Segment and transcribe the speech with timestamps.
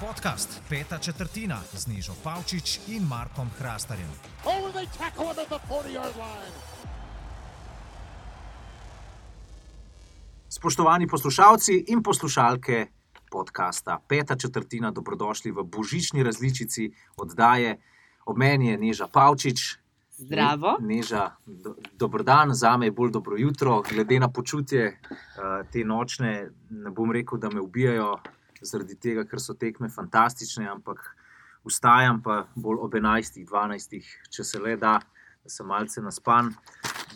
[0.00, 4.08] Podcast Peta četrtina z Nižo Pavčič in Markom Hrastarjem.
[4.44, 6.54] Oh, they tackle him at the 40-yard line.
[10.48, 12.86] Spoštovani poslušalci in poslušalke
[13.30, 17.78] podcasta Peta četrtina, dobrodošli v božični različici oddaje.
[18.26, 19.83] Ob meni je Neža Pavčič.
[20.16, 20.76] Zdravo.
[20.80, 26.50] Neža, do, dobrodan, za me je bolj dobro jutro, glede na počutje uh, te nočne.
[26.70, 28.18] Ne bom rekel, da me ubijajo,
[28.60, 31.02] zaradi tega, ker so tekme fantastične, ampak
[31.64, 35.00] vstajam pa bolj ob 11, 12, če se le da,
[35.42, 36.52] da sem malce naspan.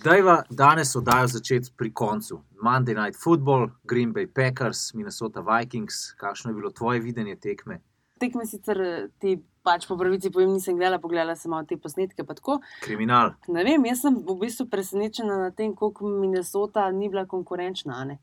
[0.03, 2.42] Dajva danes oddajo začeti pri koncu.
[2.62, 6.12] Monday Night Football, Green Bay Packers, Minnesota Vikings.
[6.19, 7.80] Kakšno je bilo tvoje videnje tekme?
[8.18, 12.24] Tekme sicer ti pač po pravici povem, nisem gledala, pogledala sem malo te posnetke.
[12.82, 13.34] Kriminal.
[13.48, 18.04] Ne vem, jaz sem v bistvu presenečena nad tem, koliko Minnesota ni bila konkurenčna.
[18.04, 18.18] ne.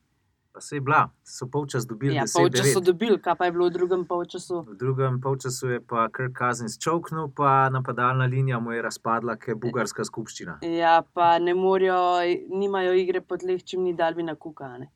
[0.55, 2.15] Pa se je bila, so polčas dobili.
[2.15, 2.85] Ja, 10 polčas so 9.
[2.85, 4.61] dobili, kaj pa je bilo v drugem polčasu.
[4.63, 9.51] V drugem polčasu je pa Kirk Cousins čovknil, pa napadalna linija mu je razpadla, kot
[9.51, 10.61] je bugarska skupščina.
[10.63, 14.65] Ja, pa ne morejo, nimajo igre po tleh, čim ni Dalvina Kuka.
[14.65, 14.87] a ne.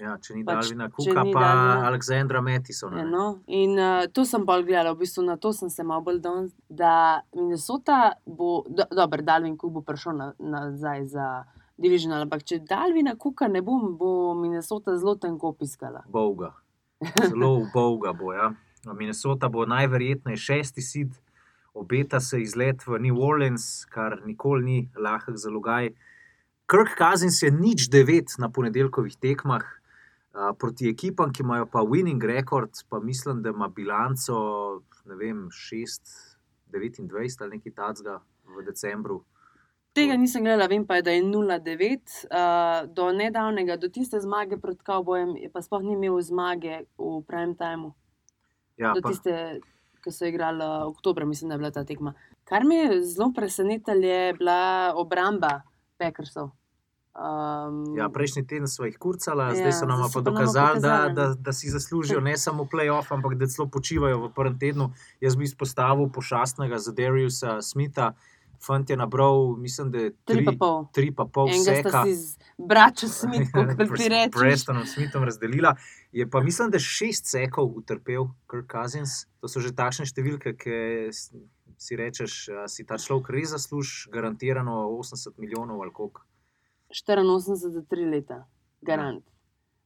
[0.00, 2.98] Ja, če ni Pač, Dalvina Kuka, ni pa Dalvina- Aleksandra Metisona.
[2.98, 3.38] Ja, no.
[3.46, 6.48] In uh, to sem bolj gledala, v bistvu na to sem se malo bolj dal,
[6.68, 6.94] da
[7.32, 11.28] Minnesota bo, do, dober, Dalvin Cook bo prišel na- nazaj za
[11.78, 16.02] Divisional, ampak če Dalvina Kuka ne bo, bo Minnesota zelo tenko piskala.
[16.08, 16.50] Bolga.
[17.30, 18.32] Zelo bolga bo.
[18.32, 18.50] Ja.
[18.92, 21.14] Minnesota bo najverjetneje šesti sid,
[21.74, 25.92] obeta se izlet v New Orleans, kar nikoli ni lahek zalogaj.
[26.66, 29.62] Kirk Cousins je nič devet na ponedeljkovih tekmah.
[30.34, 36.00] A, Proti ekipam, ki imajo pa winning record, pa mislim, da ima bilanco vem, 6,
[36.72, 39.22] 29 ali nekaj tacga v decembru.
[39.94, 42.24] Tega nisem gledala, vem pa, da je 0-9.
[42.26, 47.20] Uh, do nedavnega, do tiste zmage pred Cowboyem, je pa sploh ni imel zmage v
[47.28, 47.92] prime timeu.
[48.74, 49.60] Ja, do pa, tiste,
[50.02, 52.16] ki so igrali uh, oktober, mislim, da je bila ta tekma.
[52.44, 54.58] Kar me je zelo presenetilo, je bila
[54.98, 55.60] obramba
[55.96, 56.50] Packersov.
[57.14, 61.28] Um, Ja, prejšnji teden smo jih kurcali, Ja, zdaj so nam pa dokazali, da, da,
[61.38, 64.90] da si zaslužijo ne samo playoff, ampak da celo počivajo v prvem tednu.
[65.20, 68.12] Jaz bi izpostavil pošastnega za Dariusa Smitha,
[68.66, 70.84] fant je nabral, mislim, da je Tri tri, pa pol.
[70.92, 74.34] tri pa pol Enega z bračo Smith, kot ti rečeš.
[74.34, 75.76] Prestonom Smithom razdelila.
[76.12, 79.26] Je pa mislim, da šest sekov utrpel Kirk Cousins.
[79.40, 81.12] To so že takšne številke, ki
[81.78, 86.26] si rečeš, si ta človek res zasluži garantirano 80 milijonov ali koliko.
[86.94, 88.44] 84 za 3 leta,
[88.82, 89.24] garant.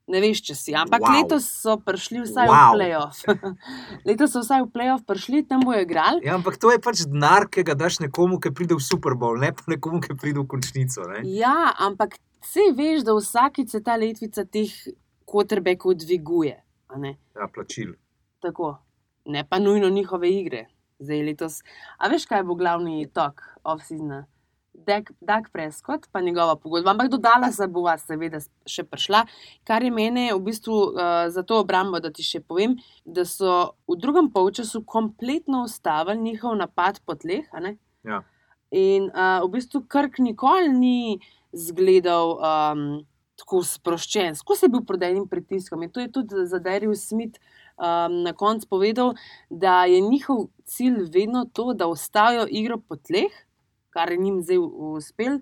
[0.09, 0.73] Ne veš, če si.
[0.73, 1.17] Ampak Wow.
[1.21, 2.73] letos so prišli vsaj Wow.
[2.73, 3.17] v playoff.
[4.09, 6.25] letos so vsaj v playoff prišli, tam bojo igrali.
[6.25, 9.37] Ja, ampak to je pač denar, ki ga daš nekomu, ki pride v Super Bowl,
[9.37, 11.05] ne pa nekomu, ki pride v končnico.
[11.13, 11.29] Ne?
[11.29, 14.73] Ja, ampak vsi veš, da vsakič se ta letvica teh
[15.29, 16.57] quarterbackov dviguje.
[17.37, 17.93] Ja, plačil.
[18.41, 18.79] Tako.
[19.29, 20.73] Ne pa nujno njihove igre.
[21.05, 21.61] Zdaj letos.
[22.01, 24.25] A veš, kaj bo glavni tok off-season?
[24.87, 29.25] Dak Prescott, pa njegova pogodba, ampak dodala se bo, seveda, še prišla.
[29.69, 33.75] Kar je mene v bistvu uh, za to obrambo, da ti še povem, da so
[33.91, 37.45] v drugem polčasu kompletno ustavili njihov napad po tleh.
[38.07, 38.23] Ja.
[38.71, 40.99] In uh, v bistvu Krk nikoli ni
[41.53, 42.83] zgledal um,
[43.39, 45.83] tako sproščen, skozi je bil pod enim pritiskom.
[45.87, 47.39] In to je tudi za Darius Smith
[47.79, 49.15] um, na koncu povedal,
[49.51, 53.33] da je njihov cilj vedno to, da ustavijo igro po tleh,
[53.99, 55.41] kar je njim zdaj uspel,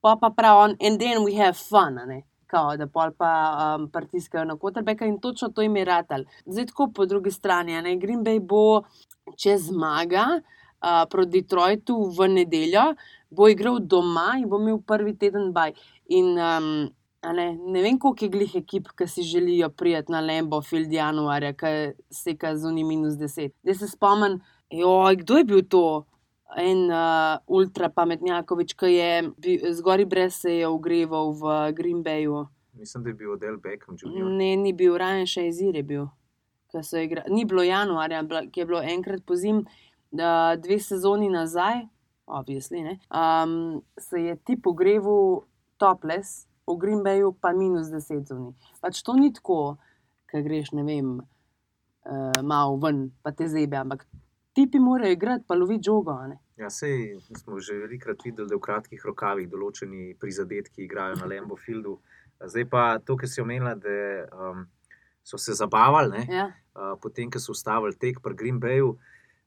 [0.00, 2.00] pa pa prav on, and then we have fun.
[2.08, 2.22] ne.
[2.46, 3.30] Kao, da pol pa
[3.76, 6.22] um, pritiskajo na quarterbacka in točno to jim je ratal.
[6.46, 8.84] Zdaj tako po drugi strani, ne Green Bay bo,
[9.36, 12.86] če zmaga uh, proti Detroitu v nedeljo,
[13.30, 15.74] bo igral doma in bo imel prvi teden baj.
[16.14, 16.70] In um,
[17.34, 21.52] ne, ne vem, koliko je glih ekip, ki si želijo prijeti na Lembo Field januarja,
[21.52, 21.76] ki
[22.14, 23.56] seka zunaj minus 10.
[23.66, 24.38] Zdaj se spomnim,
[24.70, 25.86] joj, kdo je bil to?
[26.54, 32.46] En uh, ultra pametnjakovič, ki je zgori brez se je ogreval v Green Bayu.
[32.78, 34.30] Mislim, da je bil Odell Beckham Jr.
[34.30, 36.06] Ne, ni bil, raje še izir je bil.
[36.76, 37.24] Igra...
[37.32, 38.22] Ni bilo januarja,
[38.52, 39.64] ki je bilo enkrat po zim,
[40.12, 41.86] da dve sezoni nazaj,
[42.26, 45.46] obvisli, um, se je ti pogreval
[45.80, 48.54] topless, v Green Bayu pa minus 10 zunaj.
[48.82, 49.78] Pač to ni tako,
[50.26, 54.02] ki greš, ne vem, uh, malo ven, pa te zebe, ampak
[54.56, 56.14] tipi morajo igrati, pa lovi žogo.
[56.56, 61.56] Ja, sej smo že velikokrat videli, da v kratkih rokavih določeni prizadetki igrajo na Lembo
[61.56, 61.98] Fieldu.
[62.40, 63.92] Zdaj pa to, kar si omenila, da
[64.32, 64.64] um,
[65.22, 66.46] so se zabavali, ne, Ja.
[66.74, 68.94] uh, potem, ko so ustavili tek pri Green Bayu.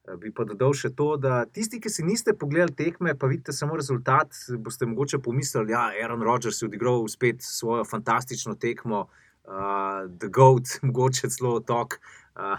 [0.06, 3.54] Eh, Bi pa dodal še to, da tisti, ki si niste pogledali tekme, pa vidite
[3.54, 9.08] samo rezultat, boste mogoče pomislili, da ja, je Aaron Rodgers odigral spet svojo fantastično tekmo.
[9.46, 11.98] uh, The Goat, mogoče celo otok.
[12.36, 12.58] Uh,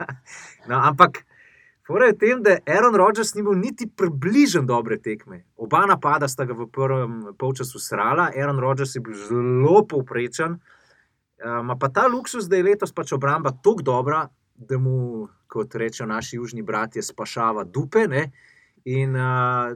[0.70, 1.24] no, ampak.
[1.90, 5.42] Fora je v tem, da Aaron Rodgers ni bil niti približen dobre tekme.
[5.58, 10.54] Oba napada sta ga v prvem polčasu srala, Aaron Rodgers je bil zelo povprečen.
[11.42, 14.22] Ma pa ta luksus, da je letos pač obramba tako dobra,
[14.54, 18.06] da mu, kot rečejo naši južni bratje, spašava dupe.
[18.06, 18.28] Ne?
[18.86, 19.74] In uh,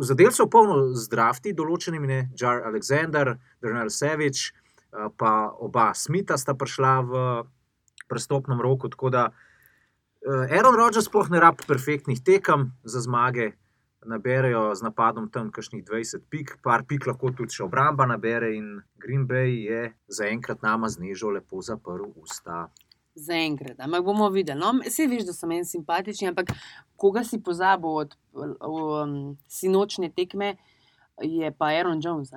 [0.00, 4.56] zadev so polno zdravti, določenimi, ne, Jar Alexander, Daniel Savage,
[4.88, 7.12] uh, pa oba Smitha sta prišla v
[8.08, 8.88] prestopnem roku.
[8.88, 9.43] Tako da uh,
[10.24, 13.52] Aaron Rodgers sploh ne rab perfektnih tekem za zmage.
[14.04, 18.82] Naberejo z napadom tam kakšnih 20 pik, par pik lahko tudi še obramba nabere, in
[19.00, 22.68] Green Bay je zaenkrat nama znižal lepo zaprl usta.
[23.16, 24.60] Zaenkrat, ampak bomo videli.
[24.60, 26.52] No, vse veš, da so meni simpatični, ampak
[27.00, 29.16] koga si pozabil od um,
[29.48, 30.56] sinočne tekme,
[31.24, 32.32] je pa Aaron Jones.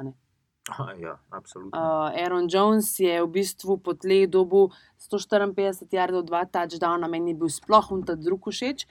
[0.67, 1.79] Aha, ja, absolutno.
[1.79, 4.67] Uh, Aaron Jones je v bistvu po tleh dobu
[4.99, 8.83] 154 jardov, dva touchdowna, meni je bil sploh un ta drug všeč.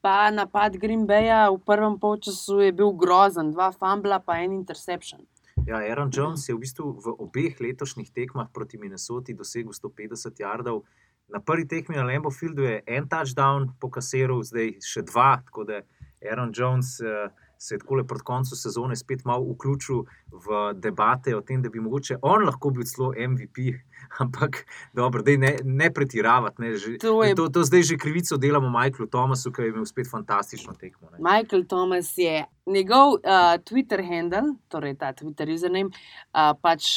[0.00, 5.22] Pa napad Green Bayja v prvem polčasu je bil grozen, dva fumbla, pa en interception.
[5.68, 10.88] Ja, Aaron Jones je v bistvu v obeh letošnjih tekmah proti Minnesoti dosegel 150 jardov.
[11.30, 15.38] Na prvi tekmi na Lambo Fieldu je en touchdown po kaseru, zdaj še dva.
[15.46, 15.84] Tako da
[16.24, 17.30] Aaron Jones uh,
[17.60, 19.96] se je tako proti koncu sezone spet malo vključil
[20.32, 23.56] v debate o tem, da bi mogoče on lahko bil celo MVP.
[24.22, 26.62] Ampak, dobro, ne, ne pretiravati.
[26.62, 26.72] Ne.
[27.00, 27.34] To, je...
[27.34, 31.10] to, to zdaj že krivico delamo Michaelu Thomasu, ki je imel spet fantastično tekmo.
[31.12, 31.18] Ne.
[31.20, 33.20] Michael Thomas je njegov uh,
[33.68, 36.88] Twitter handle, torej ta Twitter username, uh, pač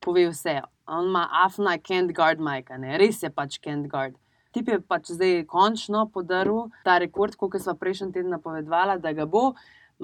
[0.00, 0.60] pove vse.
[0.86, 4.20] On ima afna, can't guard Mike, res je pač can't guard.
[4.52, 9.24] Tip je pač zdaj končno podaril ta rekord, kot smo prejšnji teden napovedovali, da ga
[9.26, 9.54] bo.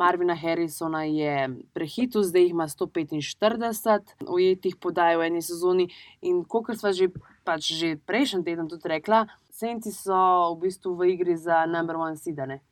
[0.01, 5.91] Marvina Harrisona je prehitil, zdaj jih ima 145 ujetih podaj v eni sezoni.
[6.25, 7.11] In kot smo že,
[7.45, 10.17] pač že prejšnji teden tudi rekla, Senci so
[10.57, 12.63] v bistvu v igri za number one sidane.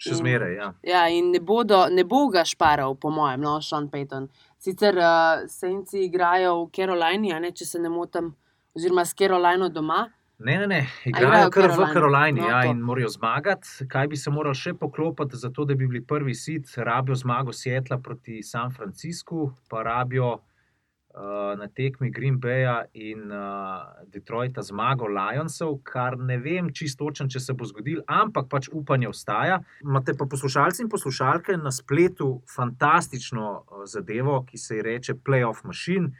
[0.00, 0.68] Še zmeraj, ja.
[0.86, 4.30] Ja, in ne, bodo, ne bo ga šparal, po mojem, no, Sean Payton.
[4.62, 8.30] Sicer uh, Senci igrajo v Carolini, ne, če se ne motim,
[8.78, 10.06] oziroma s Carolino doma.
[10.38, 10.86] Ne, ne, ne.
[11.04, 13.88] igrajo kar v Karolini no, ja, in morajo zmagati.
[13.90, 17.98] Kaj bi se morali še poklopiti, zato da bi bili prvi sit, rabijo zmago Sietla
[17.98, 25.80] proti San Franciscu, pa rabijo uh, na tekmi Green Baya in uh, Detroita zmago Lionsov,
[25.82, 29.58] kar ne vem čisto točno, če se bo zgodil, ampak pač upanje ostaja.
[29.82, 35.66] Imate pa poslušalci in poslušalke na spletu fantastično uh, zadevo, ki se ji reče Playoff
[35.66, 36.14] Machine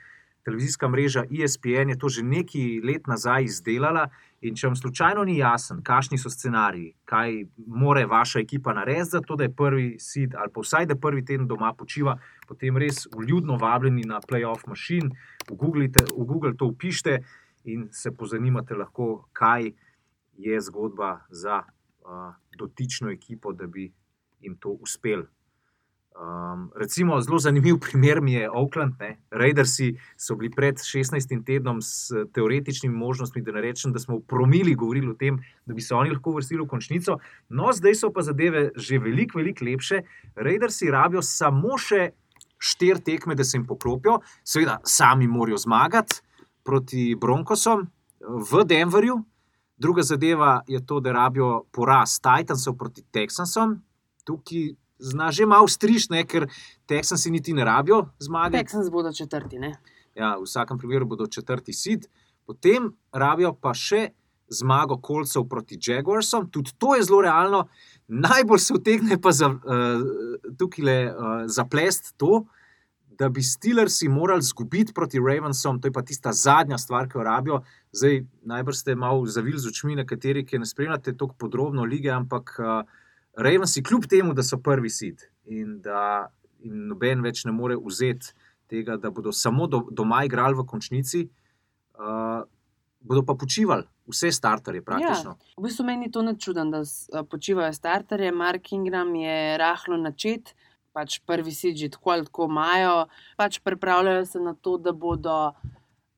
[0.45, 4.09] televizijska mreža ESPN je to že nekaj let nazaj izdelala.
[4.41, 9.37] In če vam slučajno ni jasen, kakšni so scenariji, kaj more vaša ekipa narediti, zato
[9.37, 12.15] da je prvi sit ali pa vsaj da prvi teden doma počiva,
[12.47, 15.11] potem res uljudno vabljeni na Playoff Machine,
[15.51, 17.19] v Google, to upišite
[17.65, 19.73] in se pozanimate lahko, kaj
[20.39, 23.91] je zgodba za uh, dotično ekipo, da bi
[24.41, 25.27] jim to uspelo.
[26.19, 28.95] Um, recimo, zelo zanimiv primer mi je Oakland.
[29.01, 29.17] Ne?
[29.31, 34.25] Raidersi so bili pred 16 tednom s teoretičnimi možnostmi, da ne rečem, da smo v
[34.27, 37.19] promili govorili o tem, da bi se oni lahko vrstili v končnico.
[37.49, 40.03] No, zdaj so pa zadeve že veliko, veliko lepše.
[40.35, 42.11] Raidersi rabijo samo še
[42.59, 46.19] štiri tekme, da se jim poklopijo, seveda, sami morajo zmagati
[46.65, 47.87] proti Broncosom
[48.21, 49.23] v Denverju.
[49.79, 53.79] Druga zadeva je to, da rabijo poraz Titansov proti Texansom.
[54.27, 56.49] Tukaj zna že malo strišne, ker
[56.87, 58.59] Texans si niti ne rabijo zmage.
[58.59, 59.59] Texans bodo četrti.
[59.59, 59.75] Ne?
[60.15, 62.09] Ja, v vsakem primeru bodo četrti sit,
[62.47, 64.11] potem rabijo pa še
[64.49, 67.67] zmago kolcev proti Jaguarsom, tudi to je zelo realno.
[68.09, 70.07] Najbolj se vtegne pa za, uh,
[70.59, 72.47] tukaj le uh, zaplest to,
[73.19, 77.25] da bi Steelersi morali zgubiti proti Ravensom, to je pa tista zadnja stvar, ki jo
[77.27, 77.61] rabijo.
[77.93, 82.55] Zdaj, najbrž ste malo zavili z očmi, nekateri, ki ne spremljate tako podrobno lige, ampak
[82.63, 82.87] uh,
[83.39, 86.29] Ravens, kljub temu, da so prvi sit in da
[86.59, 88.35] jim noben več ne more vzeti
[88.69, 91.23] tega, da bodo samo do, doma igrali v končnici,
[91.97, 92.43] uh,
[93.01, 94.83] bodo pa počivali vse starterje.
[95.01, 95.15] Ja,
[95.57, 96.83] v bistvu meni to ne čudem, da
[97.31, 98.33] počivajo starterje.
[98.33, 100.55] Mark Ingram je rahlo načet.
[100.97, 105.53] Pač prvi si že tako ali tako imajo, pač pripravljajo se na to, da bodo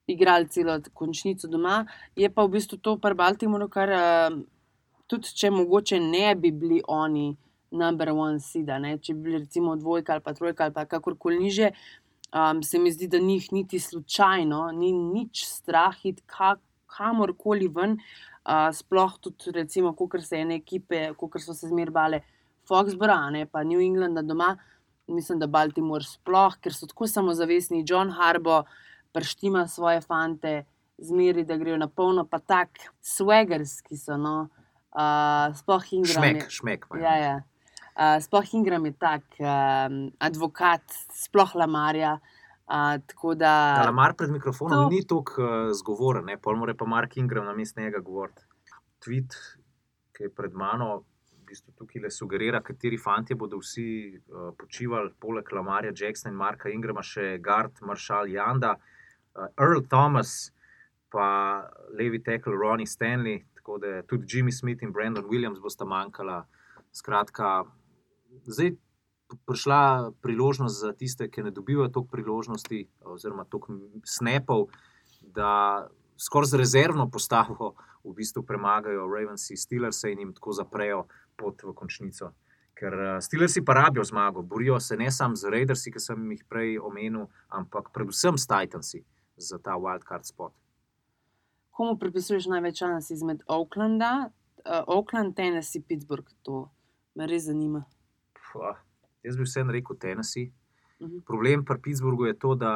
[0.06, 1.84] igrali celo končnico doma.
[2.16, 3.92] Je pa v bistvu to, kar Baltimore, kar
[5.10, 7.32] tudi če mogoče ne bi bili oni
[7.70, 8.96] number one sida, ne?
[8.98, 11.70] če bi bili recimo dvojka ali pa trojka ali pa kakorkoli niže,
[12.34, 16.56] um, se mi zdi, da njih niti slučajno ni nič strah iti ka,
[16.90, 17.98] kamorkoli ven.
[18.40, 22.22] Uh, sploh tudi, recimo, ko se ene ekipe, kot so se zmerbale,
[22.66, 24.56] Foxborough, pa New England doma,
[25.06, 28.62] mislim, da Baltimore sploh, ker so tako samozavestni, John Harbo,
[29.12, 30.64] prštima svoje fante,
[30.98, 34.16] zmeri, da grejo na polno, pa tak swagerski so.
[34.16, 34.48] No.
[34.92, 36.24] Uh, sploh Ingram.
[36.24, 36.86] je- Šmek, šmek.
[36.90, 37.02] imajo.
[37.02, 37.36] Ja, ja.
[37.96, 40.82] Uh, sploh Ingram je tak um, advokat,
[41.14, 42.18] sploh Lamarja.
[42.66, 43.74] Uh, tako da.
[43.76, 46.36] Da, Lamar pred mikrofonom To- ni tako uh, zgovoren, ne?
[46.36, 48.42] pol mora pa Mark Ingram na mestu njega govoriti.
[49.00, 49.34] Tweet,
[50.12, 53.86] ki je pred mano, v bistvu tukaj le sugerira, kateri fanti bodo vsi
[54.28, 58.76] uh, počivali, poleg Lamarja Jacksona in Marka Ingrama, še Gard, Marshall Janda,
[59.34, 60.52] uh, Earl Thomas,
[61.10, 66.46] pa levi tackle Ronnie Stanley, tako da tudi Jimmy Smith in Brandon Williams bosta manjkala.
[66.92, 67.64] Skratka,
[68.44, 68.72] zdaj
[69.46, 74.66] prišla priložnost za tiste, ki ne dobivajo toliko priložnosti, oziroma toliko snapov,
[75.22, 75.86] da
[76.18, 77.74] skoraj z rezervno postavo
[78.04, 81.04] v bistvu premagajo Ravens in Steelers in jim tako zaprejo
[81.36, 82.32] pot v končnico.
[82.74, 86.42] Ker eh, Steelersi pa rabijo zmago, borijo se ne samo z Raidersi, ki sem jih
[86.48, 89.04] prej omenil, ampak predvsem s Titansi
[89.36, 90.52] za ta wildcard spot.
[91.80, 96.28] Komu pripisuješ največ časa izmed Oaklanda, uh, Oakland, Tennessee, Pittsburgh?
[96.44, 96.66] To
[97.16, 97.86] me res zanima.
[98.36, 98.76] Puh,
[99.24, 100.50] jaz bi vseeno rekel Tennessee.
[101.00, 101.22] Mhm.
[101.24, 102.72] Problem pri Pittsburghu je to, da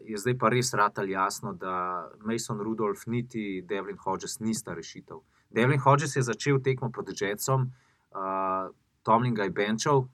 [0.00, 5.20] je zdaj pa res ratal jasno, da Mason Rudolph niti Devlin Hodges nista rešitev.
[5.50, 7.68] Devlin Hodges je začel tekmo proti Jetsom,
[8.16, 10.06] uh, Tomlin ga je benčal,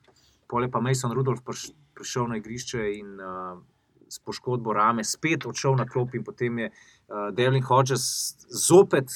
[0.50, 3.62] pole pa Mason Rudolph priš, prišel na igrišče in uh,
[4.08, 9.10] s poškodbo rame spet odšel na klop in potem je uh, Devlin Hodges zopet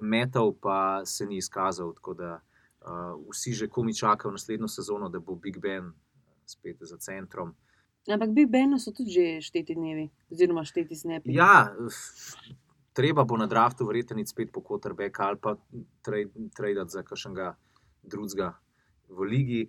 [0.00, 1.92] metal, pa se ni izkazal.
[1.94, 5.92] Tako da uh, vsi že komi čakajo naslednjo sezono, da bo Big Ben
[6.46, 7.54] spet za centrom.
[8.10, 11.34] Ampak Big Benu so tudi že šteti dnevi, oziroma šteti snepi.
[11.36, 11.70] Ja,
[12.92, 15.54] treba bo na draftu verjetno iti spet po quarterback ali pa
[16.02, 17.54] traditi za kakšnega
[18.02, 18.52] drugega
[19.08, 19.62] v ligi.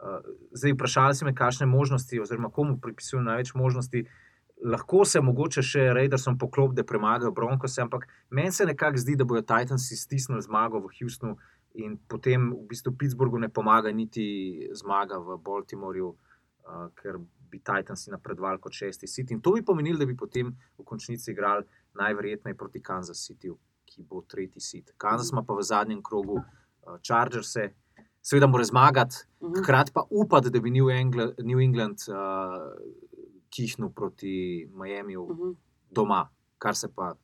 [0.00, 4.06] Uh, Zdaj, vprašali si me, kakšne možnosti, oziroma komu pripisujem največ možnosti.
[4.64, 9.24] Lahko se mogoče še Raidersom poklop, da premagajo Broncos, ampak meni se nekako zdi, da
[9.24, 11.36] bodo Titansi stisnili zmago v Houstonu
[11.74, 18.10] in potem v bistvu Pittsburghu ne pomaga niti zmaga v Baltimorju, uh, ker bi Titansi
[18.10, 19.30] napredovali kot šesti sit.
[19.30, 21.64] In to bi pomenilo, da bi potem v končnici igrali
[22.00, 24.92] najverjetneje proti Kansas Cityju, ki bo tretji sit.
[24.96, 27.70] Kansas ima pa v zadnjem krogu uh, Chargerse,
[28.22, 29.54] seveda mora zmagati, Mhm.
[29.56, 32.14] hkrati pa upati, da bi New England, New England uh,
[33.50, 34.32] kihnil proti
[34.72, 35.50] Miamiju Mhm.
[35.90, 37.14] doma, kar se pa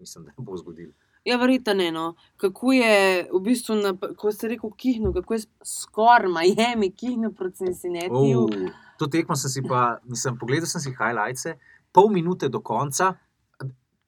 [0.00, 0.92] mislim, da ne bo zgodilo.
[1.24, 1.90] Ja, verjetno ne.
[1.90, 2.14] No.
[2.36, 2.96] Kako je
[3.32, 8.40] v bistvu, na, ko ste rekel, kihnu, kako je skoraj Miami, kihnu proti Cincinnatiju.
[8.40, 8.50] Oh,
[8.98, 11.46] to tekmo sem si pa, mislim, pogledal sem si highlights,
[11.92, 13.14] pol minute do konca,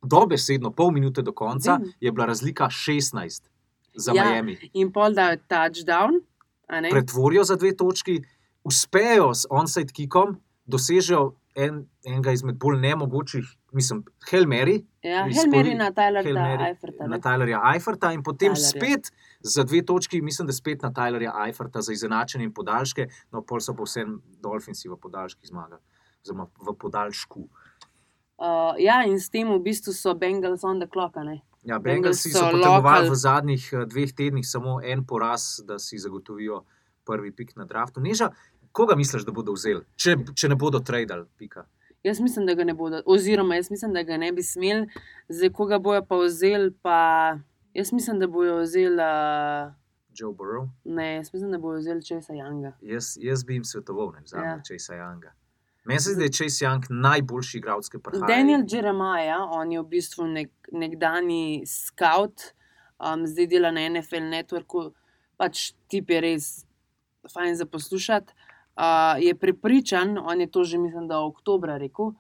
[0.01, 3.49] dobesedno pol minute do konca, je bila razlika 16
[3.95, 4.25] za Ja.
[4.25, 4.71] Miami.
[4.73, 6.21] In pol dajo touchdown.
[6.69, 8.21] Pretvorijo za dve točki,
[8.65, 10.37] uspejo s onside kickom,
[10.69, 14.79] dosežejo en, enega izmed bolj nemogočih, mislim, Helmeri.
[15.03, 17.07] Ja, Helmeri na Tylerja Mary Eiferta.
[17.07, 17.21] Na ne.
[17.25, 18.69] Tylerja Eiferta in potem Tylerja.
[18.69, 19.11] spet
[19.41, 23.65] za dve točki, mislim, da spet na Tylerja Eiferta za izenačenje in podaljške, no pol
[23.65, 25.81] so pa vsem Dolphinsi v podaljških zmagah,
[26.23, 27.49] oziroma v podaljšku.
[28.39, 31.17] Uh, ja, in s tem v bistvu so Bengals on the clock.
[31.17, 31.41] ne.
[31.69, 33.13] Ja, Bengals Bengalsi so so potrebovali local.
[33.13, 36.63] v zadnjih eh, dveh tednih samo en poraz, da si zagotovijo
[37.05, 38.01] prvi pik na draftu.
[38.01, 38.31] Neža,
[38.73, 41.27] koga misliš, da bodo vzeli, če, če ne bodo tradili?
[41.37, 41.67] Pika.
[42.07, 44.87] Jaz mislim, da ga ne bodo, oziroma jaz mislim, da ga ne bi smeli,
[45.29, 46.73] zdaj koga bojo pa vzeli.
[46.83, 46.99] Pa...
[47.75, 49.03] Jaz mislim, da bojo vzeli.
[49.03, 49.75] Uh...
[50.15, 50.69] Joe Burrow.
[50.85, 52.73] Ne, jaz mislim, da bojo vzeli Česa Younga.
[52.81, 54.57] Jaz, jaz bi jim svetoval, ne vzamem Ja.
[54.57, 54.63] ja.
[54.65, 55.35] Chase Younga.
[55.89, 58.29] Meni se zdi, da je Chase Young najboljši igralec, ki prihaja.
[58.29, 62.51] Daniel Jeremiah, on je v bistvu nek, nekdani scout,
[63.01, 64.91] um, zdaj dela na NFL Networku,
[65.41, 66.49] pač tip je res
[67.33, 68.37] fajn za poslušati.
[68.77, 72.13] Uh, je prepričan, on je to že, mislim, da oktobra rekel,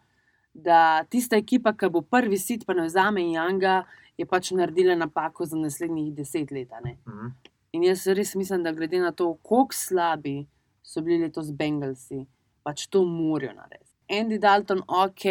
[0.55, 3.83] da tista ekipa, ki bo prvi sit, pa ne vzame Younga,
[4.17, 6.73] je pač naredila napako za naslednjih deset let.
[6.85, 6.97] ne.
[7.05, 7.29] Mhm.
[7.73, 10.47] In jaz res mislim, da glede na to, kako slabi
[10.83, 12.25] so bili letos Bengalsi,
[12.63, 13.91] pač to morajo narediti.
[14.09, 15.25] Andy Dalton, ok,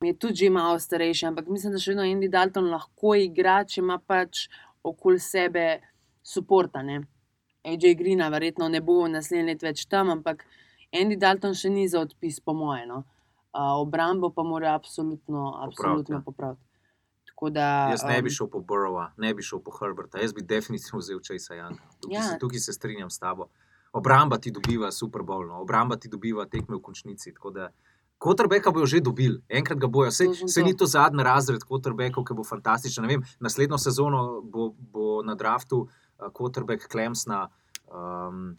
[0.00, 3.80] je tudi že malo starejši, ampak mislim, da še vedno Andy Dalton lahko igra, če
[3.82, 4.46] ima pač
[4.86, 5.80] okoli sebe
[6.22, 6.82] suporta.
[6.82, 7.02] Ne?
[7.66, 10.46] AJ Greena verjetno ne bo naslednje let več tam, ampak
[10.94, 12.88] Andy Dalton še ni za odpis, po mojem.
[12.88, 13.02] No?
[13.50, 16.62] Uh, obrambo pa mora absolutno, absolutno popraviti.
[17.40, 20.42] Da, Jaz ne bi um, šel po Burrowa, ne bi šel po Herberta, jaz bi
[20.44, 21.80] definitivno vzel Chase Younga.
[22.02, 22.22] Tukaj, Ja.
[22.22, 23.46] se, tukaj se strinjam s tabo.
[23.92, 25.60] Obramba ti dobiva Super Bowl, no.
[25.60, 27.34] obramba ti dobiva tekme v končnici.
[28.20, 30.10] Quarterbacka bojo že dobili, enkrat ga bojo.
[30.10, 33.06] Se, se ni to zadnji razred quarterbackov, ki bo fantastičen.
[33.08, 37.48] Vem, naslednjo sezono bo, bo na draftu uh, quarterback Clemsona.
[37.90, 38.58] Um,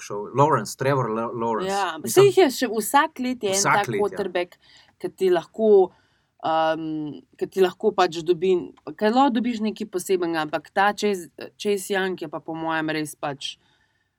[0.00, 1.68] Šel, Lawrence, Trevor La- Lawrence.
[1.68, 4.46] Ja, Mislim, jih je še vsak let, en Vsak tak let, ja.
[4.96, 5.92] ki ti lahko
[6.42, 8.54] um, ki ti lahko pač dobi,
[8.98, 13.14] ker lahko dobiš nekaj posebnega, ampak ta Chase, Chase Young je pa po mojem res
[13.14, 13.56] pač.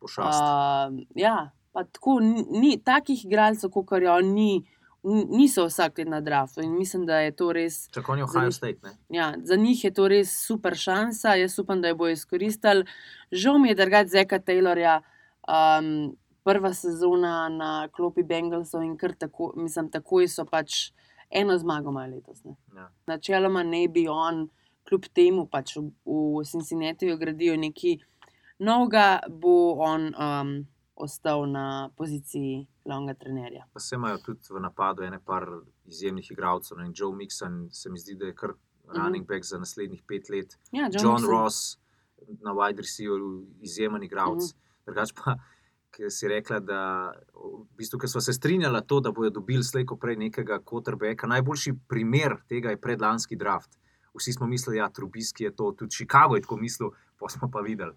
[0.03, 0.41] Pošast.
[0.43, 4.62] Uh, ja, pa tako ni, ni takih igralcev, kot je on, ni,
[5.03, 7.88] niso vsak let na draftu in mislim, da je to res.
[7.88, 8.91] Je za Ohio njih- State, ne?
[9.10, 12.86] Ja, za njih je to res super šansa, jaz upam, da jo bojo izkoristili.
[13.31, 15.00] Žal mi je, da je Zeka Taylorja
[15.48, 20.91] um, prva sezona na klopi Bengalsov in kar tako, mislim, takoj so pač
[21.31, 22.43] eno zmago imajo letos.
[22.43, 22.55] Ne.
[22.75, 22.89] Ja.
[23.07, 24.48] Načeloma ne bi on,
[24.88, 27.98] kljub temu, pač v, v Cincinnati gradijo nekaj
[28.63, 30.53] novega, bo on um,
[30.96, 33.65] ostal na poziciji glavnega trenerja.
[33.74, 35.48] Pa se imajo tudi v napadu ene par
[35.86, 36.77] izjemnih igralcev.
[36.77, 38.53] no, Joe Mixon se mi zdi, da je kar
[38.88, 40.58] running back za naslednjih pet let.
[40.72, 41.29] Ja, John Mixon.
[41.29, 41.77] Ross
[42.41, 44.43] na wide receiverju, izjemen igralec.
[44.43, 44.60] Mhm.
[44.86, 45.36] Drugač pa,
[45.93, 46.82] ki si rekla, da
[47.34, 51.27] v bistvu, smo se strinjali to, da bodo dobili slejko prej nekega quarterbacka.
[51.27, 53.77] Najboljši primer tega je predlanski draft.
[54.13, 56.89] Vsi smo mislili, da ja, Trubiski je to, tudi Chicago je tako mislil,
[57.20, 57.93] pa smo pa videli.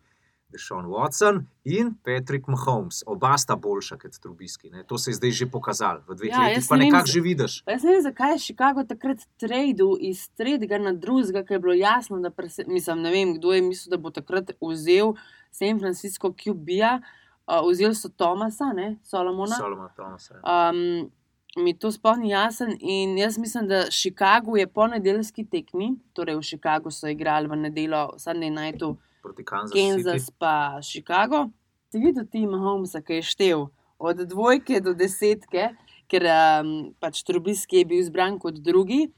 [0.52, 4.70] Deshaun Watson in Patrick Mahomes, oba sta boljša kot Trubiski.
[4.70, 4.84] Ne.
[4.84, 7.62] To se je zdaj že pokazalo, v dveh Ja, letih pa nekako že vidiš.
[7.66, 11.74] Jaz ne vem, zakaj je Chicago takrat tradil iz tretjega na drugega, ker je bilo
[11.74, 15.16] jasno, da prese, mislim, ne vem, kdo je mislil, da bo takrat vzel
[15.50, 17.00] San Francisco QB-ja,
[17.46, 19.56] uh, vzeli so Tomasa, ne, Solomona.
[19.56, 20.30] Solomon Thomas.
[20.30, 20.40] ja.
[20.44, 21.10] Um,
[21.56, 22.76] mi to sploh ni jasen.
[22.80, 27.56] In jaz mislim, da Chicago je po nedeljski tekmi, torej v Chicagu so igrali v
[27.56, 28.96] nedeljo, Sunday nightu,
[29.26, 30.37] Proti Kansas Kansas City.
[30.38, 31.50] pa Chicago.
[31.90, 33.64] Si videl ti Mahomesa, ki je štev
[33.99, 35.73] od dvojke do desetke,
[36.06, 36.71] ker um,
[37.02, 39.09] pač Trubiski je bil izbran kot drugi,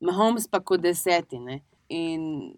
[0.00, 1.40] Mahomes pa kot deseti.
[1.40, 1.60] Ne?
[1.88, 2.52] In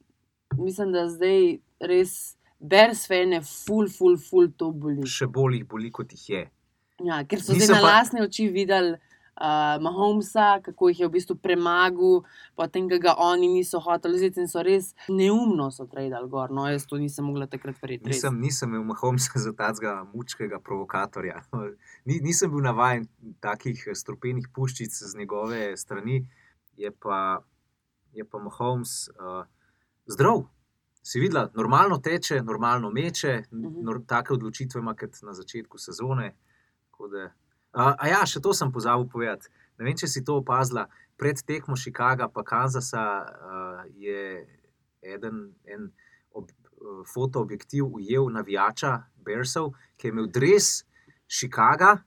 [0.59, 5.07] mislim, da zdaj res Bears fene, full, full, full to boli.
[5.07, 6.45] Še bolj jih boli, kot jih je.
[7.07, 8.97] Ja, ker so Nisem zdaj na pa- lastne oči videli
[9.41, 12.23] uh, Mahomesa, kako jih je v bistvu premagal,
[12.57, 16.51] potem ga oni niso hoteli vzeti in so res neumno so trajali gor.
[16.51, 18.09] No, jaz to nisem mogla takrat verjeti.
[18.09, 21.43] Nisem, nisem imel Mahomesa za tacga mučkega provokatorja.
[22.09, 23.09] Ni, nisem bil navaden
[23.41, 26.27] takih strupenih puščic z njegove strani,
[26.77, 27.43] je pa,
[28.13, 29.45] je pa Mahomes uh,
[30.07, 30.45] zdrav.
[31.03, 33.83] Si videla, normalno teče, normalno meče, Mhm.
[33.85, 36.35] nor, take odločitve ima kot na začetku sezone.
[36.91, 37.31] Tako Da,
[37.73, 39.49] a, a ja, še to sem pozabil povedati.
[39.79, 40.89] Ne vem, če si to opazila.
[41.19, 44.47] Pred tekmo Chicaga pa Kanzasa uh, je
[45.03, 45.91] eden en
[46.31, 50.85] ob, uh, fotoobjektiv ujel navijača Bersov, ki je imel dres
[51.29, 51.99] Chicaga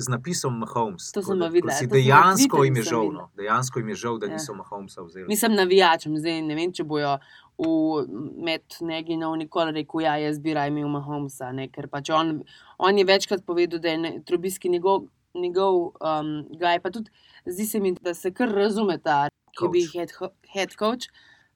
[0.00, 1.12] z napisom Mahomes.
[1.12, 3.30] To sem ko si Dejansko jim je žal, no.
[3.36, 4.32] dejansko jim je žal, da Ja.
[4.32, 5.26] niso Mahomesa vzeli.
[5.28, 7.18] Nisem navijačem, zdaj ne vem, če bojo
[7.58, 8.04] v
[8.44, 12.42] med Neginov nikoli rekel, ja, jaz bi raje imel Mahomesa, ne, ker pač on,
[12.78, 17.10] on je večkrat povedal, da je ne, Trubiski njegov, njegov um, gaj, pa tudi
[17.46, 20.12] zdi se mi, da se kar razume ta, ki bi head,
[20.52, 21.08] head coach,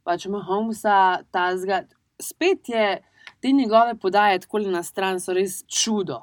[0.05, 1.85] pač Mahomesa, ta zga,
[2.23, 2.87] spet je,
[3.41, 6.23] te njegove podaje tako na stran so res čudo.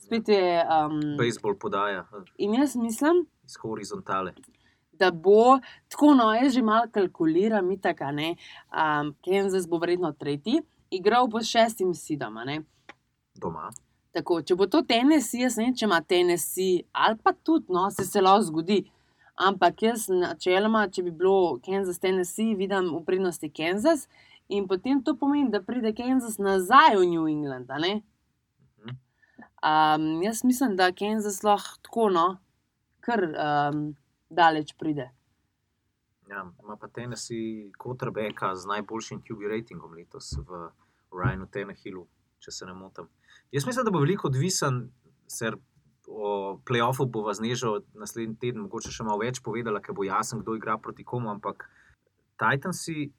[0.00, 4.32] Spet je, um, Bejzbol podaja eh, in jaz mislim, iz horizontale.
[5.00, 5.58] Da bo
[5.88, 8.34] tako, no, jaz že malo kalkuliram, itaka, ne.
[8.68, 10.60] Um, Kansas bo verjetno tretji,
[10.90, 12.38] igral bo s šestim sidom.
[12.44, 12.60] ne.
[13.40, 13.70] Doma.
[14.12, 17.86] Tako, če bo to Tennessee, jaz ne vem, če ima Tennessee, ali pa tudi, no,
[17.94, 18.80] se se lahko zgodi.
[19.40, 24.08] Ampak jaz, načeloma, če bi bilo Kansas, Tennessee, vidim v prednosti Kansas,
[24.50, 27.70] in potem to pomeni, da pride Kansas nazaj v New England.
[29.60, 32.26] Um, jaz mislim, da Kansas lahko tako, no,
[33.06, 33.80] kar um,
[34.30, 35.10] daleč pride.
[36.30, 40.68] Ja, ima pa Tennessee quarterbacka z najboljšim QB ratingom letos v
[41.10, 42.06] Ryanu Tennehillu,
[42.38, 43.08] če se ne motim.
[43.50, 44.84] Jaz mislim, da bo veliko odvisen,
[45.26, 45.58] ker
[46.10, 50.54] o playoffu bova znežal naslednji teden, mogoče še malo več povedala, ker bo jasen, kdo
[50.58, 51.30] igra proti komu.
[51.34, 51.66] Ampak
[52.38, 53.10] Titansi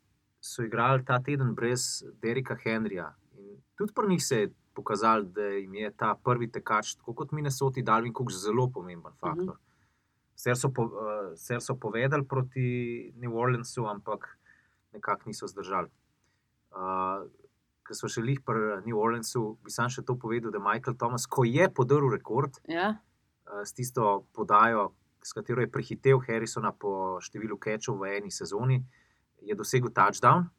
[0.41, 3.11] so igrali ta teden brez Derika Henryja.
[3.37, 7.35] In tudi pri njih se je pokazalo, da jim je ta prvi tekač, tako kot
[7.35, 9.59] Minnesota, Dalvin Cook, zelo pomemben faktor.
[10.41, 14.25] Ser so, po, uh, ser so povedali proti New Orleansu, ampak
[14.89, 15.91] nekako niso zdržali.
[16.73, 17.29] Uh,
[17.85, 20.97] Ker so še lih pri New Orleansu, bi sam še to povedal, da je Michael
[20.97, 22.95] Thomas, ko je podaril rekord Ja?
[23.45, 28.81] uh, s tisto podajo, s katero je prehitev Harrisona po številu kečov v eni sezoni,
[29.45, 30.49] je dosegel touchdown.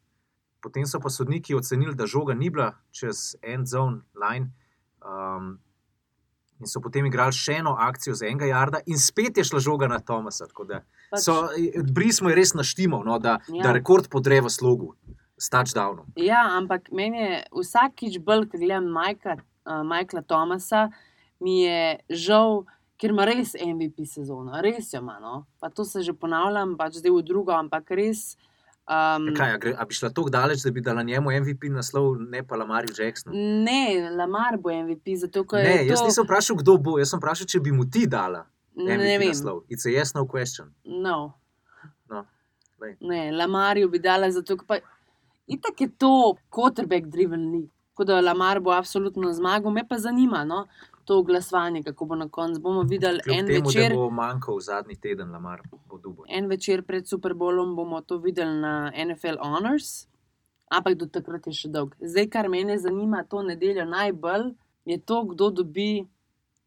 [0.63, 4.55] Potem so pa sodniki ocenili, da žoga ni bila čez end zone line.
[5.03, 5.59] Um,
[6.63, 9.89] In so potem igrali še eno akcijo za enega jarda, in spet je šla žoga
[9.91, 10.47] na Tomasa.
[10.47, 10.79] Pač,
[11.19, 11.49] So,
[11.91, 13.65] Bris mu je res naštimal, no, da, Ja.
[13.67, 14.95] da rekord podre v slogu
[15.37, 16.07] s touchdownom.
[16.17, 20.89] Ja, ampak meni je vsakič bolj, ko gledam Majka, uh, Michaela Thomasa,
[21.43, 22.63] mi je žal,
[22.97, 25.19] ker ima res MVP sezono, res jo ima.
[25.19, 25.47] No?
[25.61, 28.37] Pa to se že ponavljam, pač zdaj v drugo, ampak res.
[28.83, 32.17] Um, Kaj, a, gre, a bi šla tako daleč, da bi dala njemu MVP naslov,
[32.19, 33.35] ne pa Lamarju Jacksonu?
[33.63, 36.07] Ne, Lamar bo MVP, zato Ne, jaz to.
[36.07, 38.43] nisem vprašal, kdo bo, jaz sem vprašal, če bi mu ti dala
[38.75, 39.29] MVP ne vem.
[39.29, 39.63] naslov.
[39.71, 40.75] It's a yes, no question.
[40.85, 41.35] No.
[42.11, 42.25] No,
[42.79, 42.97] glej.
[43.01, 44.81] Ne, Lamarju bi dala zato, ker pa
[45.47, 47.71] itak je to quarterback driven league.
[47.93, 50.67] Tako da Lamar bo absolutno zmagal, me pa zanima no,
[51.05, 52.61] to glasovanje, kako bo na koncu.
[52.61, 53.91] Bomo videli Kljub en temu, večer.
[53.91, 56.25] da bo manjkal zadnji teden, Lamar bo dubo.
[56.29, 60.07] En večer pred Super Bowlom bomo to videli na NFL Honors,
[60.69, 61.95] ampak do takrat je še dolg.
[62.01, 64.53] Zdaj, kar mene zanima to nedeljo najbolj,
[64.85, 66.07] je to, kdo dobi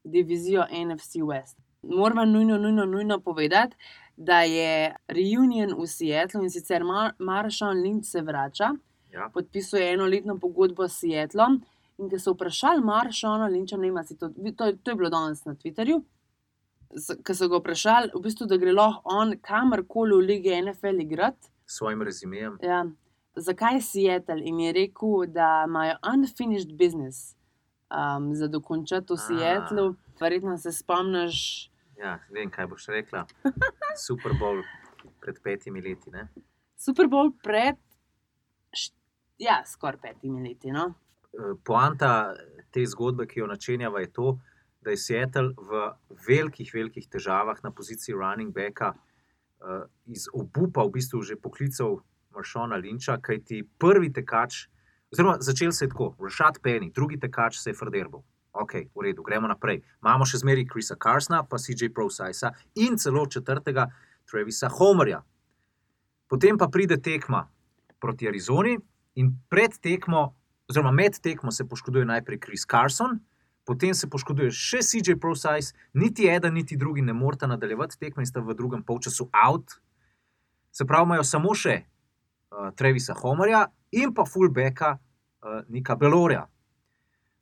[0.04, 1.58] divizijo NFC West.
[1.84, 3.76] Moramo nujno, nujno, nujno povedati,
[4.17, 8.74] da je reunion v Seattlu in sicer Mar Maršal Lynch se vrača,
[9.12, 9.30] Ja.
[9.34, 11.62] podpisuje enoletno pogodbo s Seattlom.
[11.97, 12.81] In ko so vprašali
[13.77, 16.01] ne vem, ali si to, to, je- to je bilo danes na Twitterju,
[17.23, 21.47] ko so ga vprašali, v bistvu, da gre lahko on kamorkoli v lige NFL igrati.
[21.65, 22.58] S svojim rezimejem.
[22.62, 22.86] Ja,
[23.36, 24.41] zakaj Seattle?
[24.43, 27.36] In je rekel, da imajo unfinished business
[27.89, 29.17] um, za dokončati v A.
[29.19, 29.95] Seattlu.
[30.19, 33.21] Verjetno se spomniš, Ja, vem, kaj boš rekla.
[34.08, 34.60] Super Bowl
[35.21, 36.12] pred petimi leti.
[36.12, 36.27] Ne?
[36.75, 37.75] Super Bowl pred,
[38.69, 38.95] št-
[39.38, 40.71] ja, skoraj petimi leti.
[40.71, 40.93] No?
[41.36, 42.34] Eh, Poanta
[42.71, 44.38] te zgodbe, ki jo načenjava, je to,
[44.82, 45.82] da je Seattle v
[46.28, 52.00] velikih, velikih težavah na poziciji running backa, eh, iz obupa v bistvu že poklical
[52.32, 54.67] Maršona Linča, kajti prvi tekač,
[55.12, 58.24] oziroma začel se je tako, Rashad Penny, drugi tekač se je Frederbo.
[58.54, 59.82] Ok, v redu, gremo naprej.
[60.00, 63.89] Imamo še zmeraj Krisa Karsna, pa CJ Prosajsa in celo četrtega
[64.32, 65.24] Travisa Homerja.
[66.28, 67.50] Potem pa pride tekma
[68.00, 68.78] proti Arizoni
[69.15, 70.36] in pred tekmo,
[70.69, 73.19] oziroma med tekmo se poškoduje najprej Chris Carson,
[73.65, 78.30] potem se poškoduje še CJ Prosajs, niti eden, niti drugi ne morata nadaljevati tekme in
[78.30, 79.78] sta v drugem polčasu out.
[80.71, 86.45] Se pravi, imajo samo še uh, Travisa Homerja in pa fullbacka uh, Nika Belorja.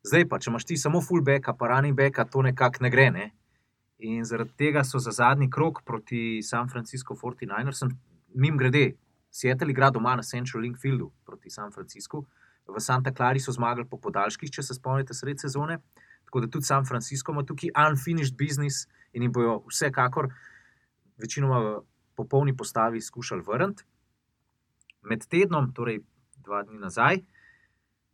[0.03, 3.07] Zdaj pa, če imaš ti samo fullbacka, pa running backa, to nekako ne gre.
[3.11, 3.29] Ne?
[4.03, 7.93] In zaradi tega so za zadnji krok proti San Francisco 49ersom,
[8.35, 8.97] mim grede,
[9.33, 12.25] Seattle igra doma na Central Link Fieldu proti San Franciscu.
[12.67, 15.79] V Santa Clari so zmagali po podaljških, če se spomnite, sred sezone.
[16.25, 20.31] Tako da tudi San Francisco ima tukaj unfinished business in jim bojo vsekakor
[21.21, 21.73] večinoma v
[22.15, 23.83] popolni postavi skušali vrniti.
[25.01, 25.99] Med tednom, torej
[26.39, 27.19] dva dni nazaj,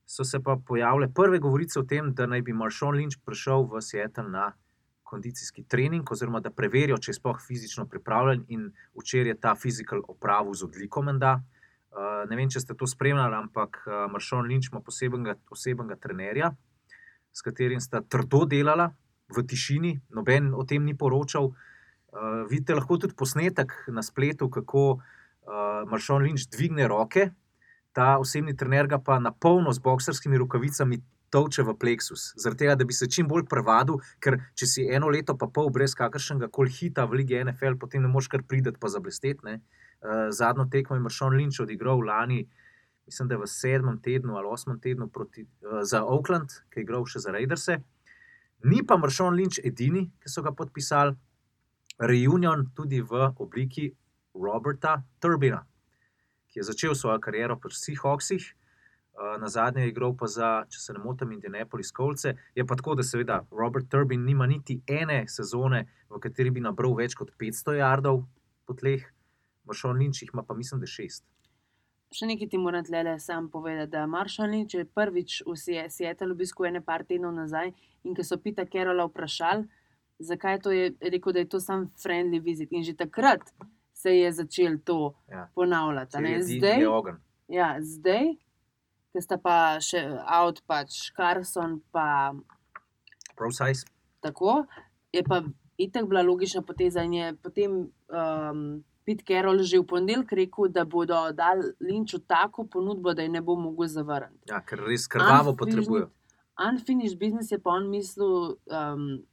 [0.10, 3.82] so se pa pojavile prve govorice o tem, da naj bi Maršon Lynch prišel v
[3.82, 4.52] Seattle na
[5.04, 8.44] kondicijski trening, oziroma da preverijo, če je sploh fizično pripravljen.
[8.50, 11.38] In včeraj je ta fizikal opravil z odliko, menda.
[11.38, 11.59] Uh,
[12.30, 16.54] ne vem, če ste to spremljali, ampak uh, Maršon Lynch ima posebnega, posebnega trenerja,
[17.34, 18.92] s katerim sta trdo delala
[19.34, 21.54] v tišini, noben o tem ni poročal.
[22.10, 27.30] Uh, vidite lahko tudi posnetek na spletu, kako uh, Maršon Lynch dvigne roke,
[27.94, 32.74] ta osebni trener ga pa na polno z bokserskimi rokavicami tolče v pleksus, zaradi tega,
[32.78, 36.50] da bi se čim bolj prevadil, ker če si eno leto pa pol brez kakršnega
[36.54, 39.46] koli hita v lige NFL, potem ne moreš kar prideti pa zablesteti.
[39.46, 39.62] Uh,
[40.32, 42.48] zadnjo tekmo je Maršon Lynch odigral lani,
[43.06, 46.84] mislim, da je v sedmem tednu ali osmem tednu proti, uh, za Oakland, ki je
[46.84, 47.80] igral še za Raiderse.
[48.64, 51.16] Ni pa Maršon Lynch edini, ki so ga podpisali,
[52.00, 53.90] reunion tudi v obliki
[54.36, 55.66] Roberta Turbina,
[56.48, 58.56] ki je začel svojo kariero pri Seahawksih.
[59.40, 62.24] Na zadnje je igral pa za, če se ne motim, Indianapolis Colts.
[62.56, 66.96] Je pa tako, da seveda Robert Turbin nima niti ene sezone, v kateri bi nabral
[66.96, 68.24] več kot 500 jardov
[68.64, 69.04] po tleh,
[69.70, 71.24] Maršon Lynch jih ima pa mislim, da šest.
[72.12, 75.54] Še nekaj ti moram tle sam povedati, da Maršal Lynch je prvič v
[75.90, 77.70] Seattle obiskal ene par tednov nazaj
[78.04, 79.68] in ko so Pita Kerola vprašali,
[80.20, 82.72] zakaj to je, je rekel, da je to sam friendly visit.
[82.72, 83.46] In že takrat
[83.94, 85.46] se je začel to Ja.
[85.54, 86.18] ponavljati.
[86.18, 87.18] Ker je Zdaj, je ogenj.
[87.48, 88.34] ja, zdaj,
[89.14, 92.34] ki sta pa še out, pač Carson, pa
[94.20, 94.66] tako,
[95.14, 95.44] je pa
[95.78, 97.72] itek bila logična poteza in je potem
[98.10, 103.30] um, Pete Carroll že v ponedeljek rekel, da bodo dali Lynču tako ponudbo, da je
[103.34, 104.46] ne bo mogel zavrniti.
[104.52, 106.12] Ja, ker res krvavo potrebujejo.
[106.62, 109.24] Unfinished business je pa on mislil um,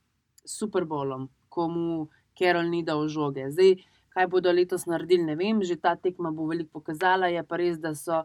[0.47, 2.07] Super Bowlom, ko mu
[2.39, 3.51] Carroll ni dal žoge.
[3.53, 3.75] Zdaj,
[4.17, 7.29] kaj bodo letos naredili, ne vem, že ta tekma bo veliko pokazala.
[7.29, 8.23] Je pa res, da so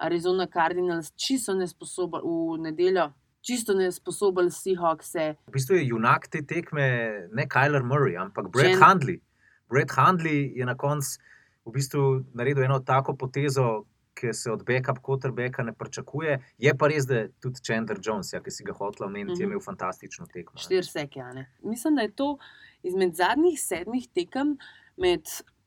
[0.00, 3.10] Arizona Cardinals čisto nesposobni v nedeljo,
[3.44, 5.36] čisto nesposobni Seahawkse.
[5.50, 9.20] V bistvu je junak te tekme ne Kyler Murray, ampak Brett Jen- Hundley.
[9.70, 11.18] Brett Hundley je na koncu
[11.64, 16.36] v bistvu naredil eno tako potezo, ki se od backup quarterbacka ne pričakuje.
[16.58, 19.36] Je pa res, da je tudi Chandler Jones, ja, ki si ga hotel omeniti, uh
[19.36, 19.40] -huh.
[19.40, 19.52] je Mhm.
[19.52, 20.58] imel fantastično tekmo.
[20.58, 21.20] Štiri seke.
[21.20, 21.50] a ne.
[21.62, 22.38] Mislim, da je to
[22.82, 24.56] izmed zadnjih sedmih tekem
[24.96, 25.20] med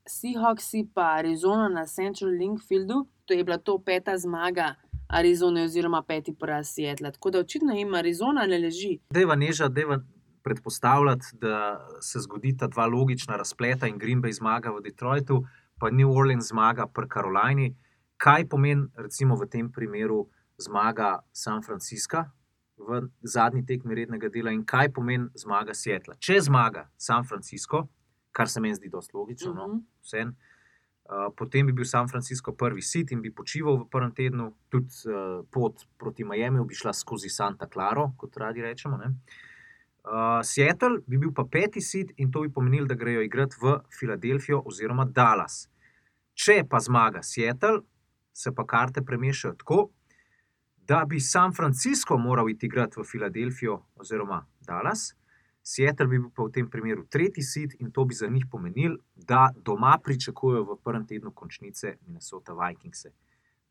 [0.05, 3.05] Seahawksi in Arizono na Central Linkfieldu.
[3.25, 4.75] To je bila to peta zmaga
[5.07, 7.12] Arizone, oziroma peti poraz Seattle.
[7.12, 8.99] Tako da očitno jim Arizona ne leži.
[9.10, 9.99] Deva neža, deva
[10.47, 11.57] predpostavljati, da
[12.01, 15.41] se zgodita dva logična razpleta in Green Bay zmaga v Detroitu,
[15.79, 17.75] pa New Orleans zmaga pri Karolini.
[18.17, 20.23] Kaj pomeni, recimo, v tem primeru
[20.57, 22.23] zmaga San Francisca
[22.77, 26.15] v zadnji tekmi rednega dela in kaj pomeni zmaga Seattle?
[26.19, 27.88] Če zmaga San Francisco,
[28.31, 29.83] kar se meni zdi dosti logično, no, Mhm.
[30.01, 30.36] vsem.
[31.07, 34.91] Uh, potem bi bil San Francisco prvi sit in bi počival v prvem tednu, tudi
[35.07, 38.97] uh, pot proti Miami bi šla skozi Santa Clara, kot radi rečemo.
[38.97, 39.13] Ne?
[40.08, 43.74] Uh, Seattle bi bil pa peti sit in to bi pomenilo, da grejo igrati v
[44.00, 45.65] Filadelfijo oziroma Dallas.
[46.34, 47.82] Če pa zmaga Seattle,
[48.32, 49.89] se pa karte premešajo tako,
[50.88, 55.12] da bi San Francisco moral iti igrati v Filadelfijo oziroma Dallas.
[55.62, 58.96] Seattle bi bil pa v tem primeru tretji sit in to bi za njih pomenilo,
[59.15, 63.12] da doma pričakujejo v prvem tednu končnice Minnesota Vikingse.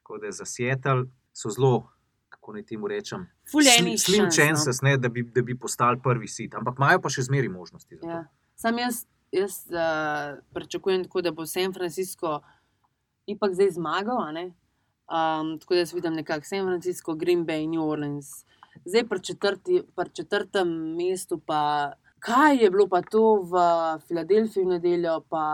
[0.02, 1.88] Tako da za Seattle so zelo,
[2.46, 4.30] kako naj temu rečem, slim šans, no.
[4.30, 7.98] chances, ne, da, bi, da bi postali prvi sit, ampak imajo pa še zmeri možnosti.
[8.06, 8.22] Ja.
[8.54, 9.02] Sam jaz,
[9.34, 12.38] jaz uh, pričakujem tako, da bo San Francisco
[13.26, 14.22] ipak zdaj zmagal.
[14.22, 18.44] Um, tako da jaz vidim nekako San Francisco, Green Bay, New Orleans.
[18.84, 23.66] Zdaj pri, četrti, pri četrtem mestu, pa kaj je bilo pa to v
[24.06, 25.44] Filadelfiji v nedeljo, pa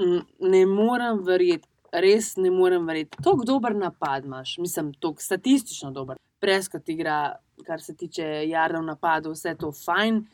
[0.00, 1.68] mm, ne morem verjeti.
[1.94, 3.20] Res ne morem verjeti.
[3.22, 6.18] Tako dober napad imaš, mislim, tako statistično dober.
[6.42, 10.24] Preskot igra, kar se tiče jardov napadov, vse to fajn.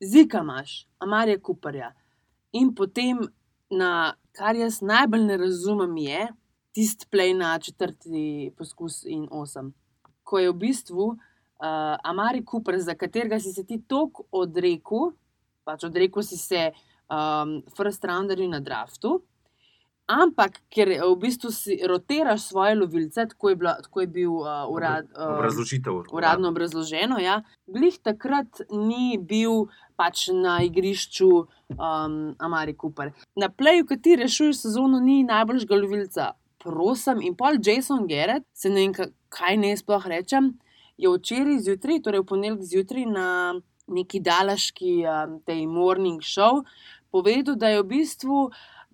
[0.00, 1.92] Zika imaš, Amarija Kuparja.
[2.52, 3.20] In potem,
[3.70, 6.26] na, kar jaz najbolj ne razumem, je
[6.76, 9.72] tisti play na četrti poskus in osem.
[10.22, 11.16] Ko je v bistvu uh,
[12.04, 15.14] Amari Cooper, za katerega si se ti toliko odrekel,
[15.64, 16.70] pač odrekel si se
[17.08, 19.22] um, first rounderju na draftu.
[20.06, 24.62] Ampak, ker v bistvu si rotiraš svoje lovilce, tako je, bila, tako je bil uh,
[24.70, 26.04] urad, uh, Obrazložitev.
[26.14, 27.18] uradno obrazloženo.
[27.18, 27.40] Ja.
[27.66, 29.66] Glih takrat ni bil
[29.98, 31.30] pač na igrišču
[31.74, 33.10] um, Amari Cooper.
[33.34, 36.28] Na pleju, ki ti rešuješ sezono, ni najboljšega lovilca.
[36.62, 40.52] Prosim, in pol Jason Garrett, se ne vem, ka- kaj ne sploh rečem,
[40.98, 43.28] je včeraj zjutraj, torej v ponedeljek zjutraj na
[43.90, 46.62] neki dalaški um, tej morning show
[47.10, 48.38] povedal, da je v bistvu.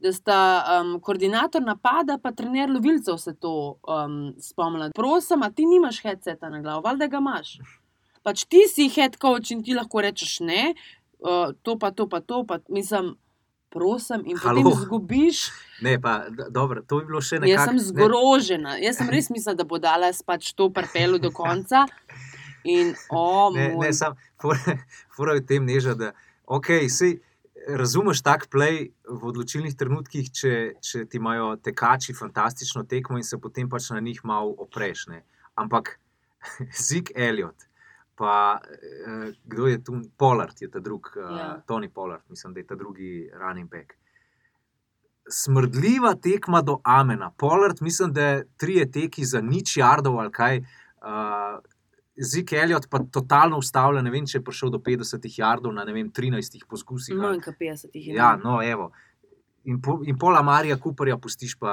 [0.02, 0.36] Da sta
[0.80, 4.90] um, koordinator napada, pa trener lovilcev se to um, spomnila.
[4.96, 7.52] Prosim, a ti nimaš headseta na glavu, valjda ga imaš.
[8.26, 10.72] Pač ti si head coach in ti lahko rečeš ne,
[11.22, 13.14] uh, to pa to pa to, pa mislim,
[13.72, 14.74] prosim, in potem Halo.
[14.74, 15.50] izgubiš.
[15.82, 17.52] Ne, pa dobro, to bi bilo še nekaj.
[17.54, 21.86] Jaz sem zgrožena, jaz sem res mislila, da bo Dallas pač to prpelo do konca.
[22.62, 26.12] In, o, Ne, moj ne, sam, fura je v tem neža, da
[26.46, 27.16] okay, sej,
[27.68, 33.38] razumeš tak play v odločilnih trenutkih, če, če ti imajo tekači fantastično tekmo in se
[33.38, 35.06] potem pač na njih malo opreš.
[35.12, 35.22] Ne.
[35.54, 35.98] Ampak
[36.88, 37.66] Zik Elliot,
[38.18, 41.50] pa eh, kdo je tu, Pollard je ta drugi, uh, Ja.
[41.66, 43.94] Tony Pollard, mislim, da je ta drugi running back.
[45.28, 47.30] Smrdljiva tekma do Amena.
[47.38, 50.58] Pollard, mislim, da je trije teki za nič jardov ali kaj.
[51.02, 51.62] Uh,
[52.22, 56.10] Zik Elliot pa totalno ustavlja, ne vem, če je prišel do 50 jardov na vem,
[56.10, 57.16] 13 poskusih.
[57.18, 58.14] manj kot 50 jih je.
[58.14, 58.92] Ja, no, evo.
[59.64, 61.72] In, po, in pola Marija Cooperja pustiš pa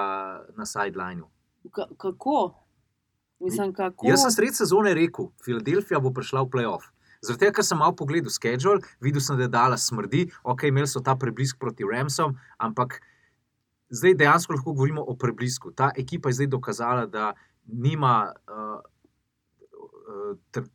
[0.58, 1.28] na sidelineu.
[1.72, 2.54] Ka- Kako?
[3.40, 4.08] Mislim, kako?
[4.08, 6.90] Jaz sem sred sezone rekel, Filadelfija bo prišla v playoff.
[7.22, 10.88] Zaradi tega, ker sem malo pogledal schedule, videl sem, da je dala smrdi, ok, imeli
[10.88, 13.02] so ta preblisk proti Ramsom, ampak
[13.92, 15.72] zdaj dejansko lahko govorimo o preblisku.
[15.72, 17.34] Ta ekipa je zdaj dokazala, da
[17.66, 18.80] nima uh,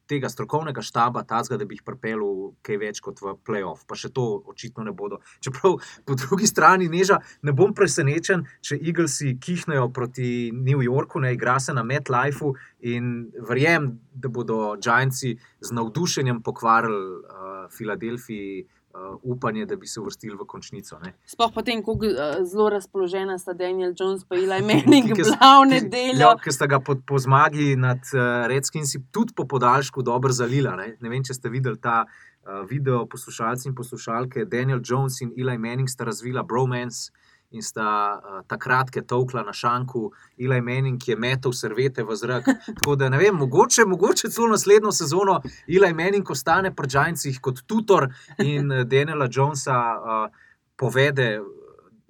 [0.07, 3.85] tega strokovnega štaba, tazga, da bi jih pripeljal kaj več kot v playoff.
[3.89, 5.21] Pa še to očitno ne bodo.
[5.45, 11.35] Čeprav po drugi strani neža, ne bom presenečen, če Eaglesi kihnejo proti New Yorku, ne
[11.35, 18.65] igra se na MetLifeu in verjamem, da bodo Giantsi z navdušenjem pokvarili uh, Filadelfiji.
[18.95, 20.99] Uh, upanje, da bi se uvrstili v končnico.
[21.03, 21.17] Ne.
[21.27, 25.81] Sploh potem, kako uh, zelo razpoložena sta Daniel Jones in Eli Manning, Ki- ki- glavne
[25.81, 26.21] delo.
[26.21, 30.77] Ja, ki sta ga po, po zmagi nad uh, Redskinsi tudi po podaljšku dobro zalila.
[30.79, 30.93] Ne?
[31.01, 34.45] ne vem, če ste videli ta uh, video, poslušalci in poslušalke.
[34.47, 37.11] Daniel Jones in Eli Manning sta razvila bromance
[37.55, 37.89] in sta
[38.19, 42.51] uh, takrat, ki je tovkla na šanku, Eli Manning je metal servete v zrak.
[42.79, 47.63] Tako da ne vem, mogoče, mogoče celo naslednjo sezono Eli Manning ostane pri Giantsih kot
[47.67, 50.41] tutor in Daniela Jonesa uh,
[50.77, 51.39] povede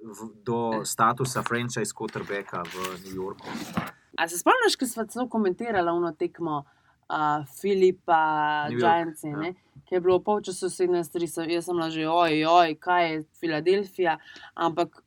[0.05, 3.47] v, do statusa franchise quarterbacka v New Yorku.
[4.17, 9.53] A se spomniš, ko smo celo komentirali ono tekmo uh, Filipa, New York, Giants, ja.
[9.75, 9.81] Ja.
[9.85, 14.17] ki je bilo v polčasu 17-3, jaz sem bila že, oj, oj, kaj je Filadelfija.
[14.55, 15.03] Ampak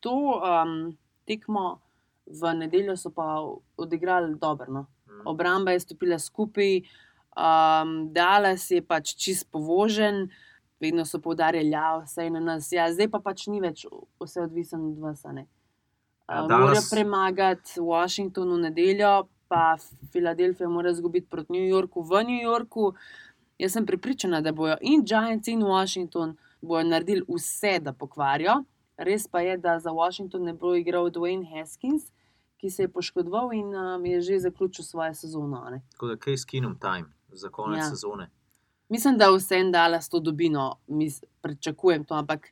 [0.00, 1.80] to um, tekmo
[2.26, 3.42] v nedeljo so pa
[3.76, 4.66] odigrali dobro.
[4.72, 4.86] No?
[5.06, 5.26] Mm.
[5.26, 6.82] Obramba je stopila skupaj,
[7.36, 10.30] um, Dallas je pač čist povožen,
[10.80, 12.72] vedno so poudarjali, da vse je na nas.
[12.72, 13.86] Ja, zdaj pa pač ni več
[14.18, 15.24] vse odvisno od vas.
[15.24, 15.46] ne.
[16.28, 19.76] Ja, Uh, Dallas- Morajo premagati Washington v nedeljo, pa
[20.12, 22.94] Filadelfija mora izgubiti proti New Yorku v New Yorku.
[23.62, 28.64] Jaz sem prepričana, da bojo in Giants in Washington bojo naredili vse, da pokvarijo.
[28.98, 32.08] Res pa je, da za Washington ne bo igral Dwayne Haskins,
[32.58, 35.62] ki se je poškodoval in um, je že zaključil svojo sezono.
[35.70, 35.80] ne.
[35.92, 37.88] Tako da, kaj s kinom time za konec Ja.
[37.90, 38.30] sezone.
[38.88, 42.48] Mislim, da vse en Dallas to dobino, mis, pričakujem to, ampak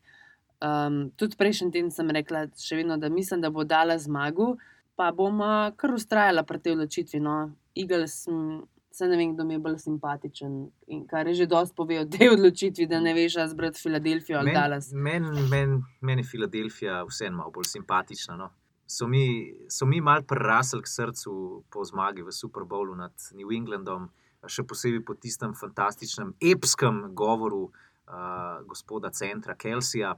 [0.61, 4.57] um, tudi prejšnji teden sem rekla, še vedno, da mislim, da bo Dallas zmagal,
[4.97, 7.21] pa bom uh, kar ustrajala pri tej odločitvi.
[7.21, 7.51] No.
[7.77, 10.55] Eagles, m, se ne vem, kdo mi je bolj simpatičen
[10.87, 14.39] in kar je že dosti pove o tej odločitvi, da ne veš, ali zbrati Filadelfijo
[14.39, 14.91] ali Dallas.
[14.93, 18.37] Meni men, men je Filadelfija vseeno malo bolj simpatična.
[18.37, 18.51] No.
[18.87, 21.33] So mi, so mi mal prerasli k srcu
[21.71, 24.09] po zmagi v Super Bowlu nad New Englandom,
[24.51, 30.17] še posebej po tistem fantastičnem, epskem govoru uh, gospoda Centra Kelsija.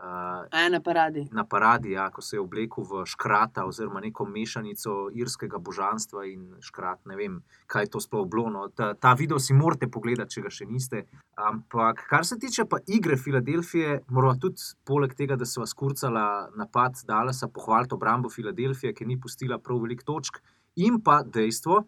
[0.00, 1.28] Uh, A je na paradi.
[1.32, 6.54] na paradi, ja, ko se je oblekel v škrata oziroma neko mešanico irskega božanstva in
[6.60, 7.04] škrat.
[7.04, 7.34] Ne vem,
[7.66, 8.48] kaj je to sploh bilo.
[8.50, 8.68] No.
[8.68, 11.04] Ta, ta video si morate pogledati, če ga še niste.
[11.36, 16.48] Ampak, kar se tiče pa igre Filadelfije, moramo tudi poleg tega, da so vas kurcala
[16.56, 20.40] napad Dallasa, pohvaliti obrambo Filadelfije, ki ni pustila prav veliko točk,
[20.80, 21.84] in pa dejstvo,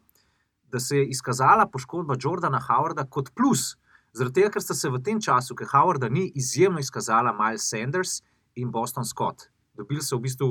[0.68, 3.78] da se je izkazala poškodba Jordana Howarda kot plus.
[4.12, 8.20] Zaradi tega, ker sta se v tem času, ki Howarda ni izjemno izkazala Miles Sanders
[8.60, 9.48] in Boston Scott.
[9.76, 10.48] Dobili so v bistvu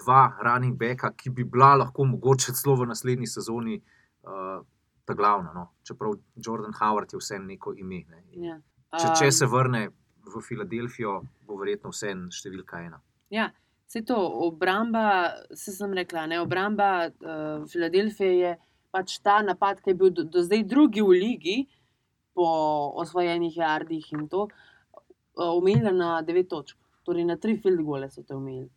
[0.00, 4.58] dva running backa, ki bi bila lahko mogoče celo v naslednji sezoni uh,
[5.06, 5.52] ta glavna.
[5.54, 5.68] No.
[5.86, 8.02] Čeprav Jordan Howard je vseeno neko ime.
[8.10, 8.24] Ne.
[8.48, 8.58] Ja.
[8.98, 9.82] Če, če Um, se vrne
[10.26, 12.98] v Filadelfijo, bo verjetno vseeno številka ena.
[13.30, 13.52] Ja,
[13.86, 18.56] vse to, obramba, se sem rekla, ne, obramba uh, Filadelfije je
[18.90, 21.58] pač ta napad, ki je bil do, do zdaj drugi v ligi
[22.34, 22.46] po
[23.02, 26.76] osvojenih jardih in to, uh, omejila na 9 točk.
[27.04, 28.68] Torej na 3 field gole so te omejili.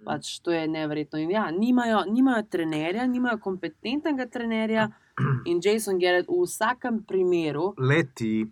[0.00, 0.04] Mm.
[0.04, 1.18] Pač to je neverjetno.
[1.18, 4.88] In ja, nimajo, nimajo trenerja, nimajo kompetentnega trenerja
[5.50, 8.46] in Jason Garrett v vsakem primeru Leti,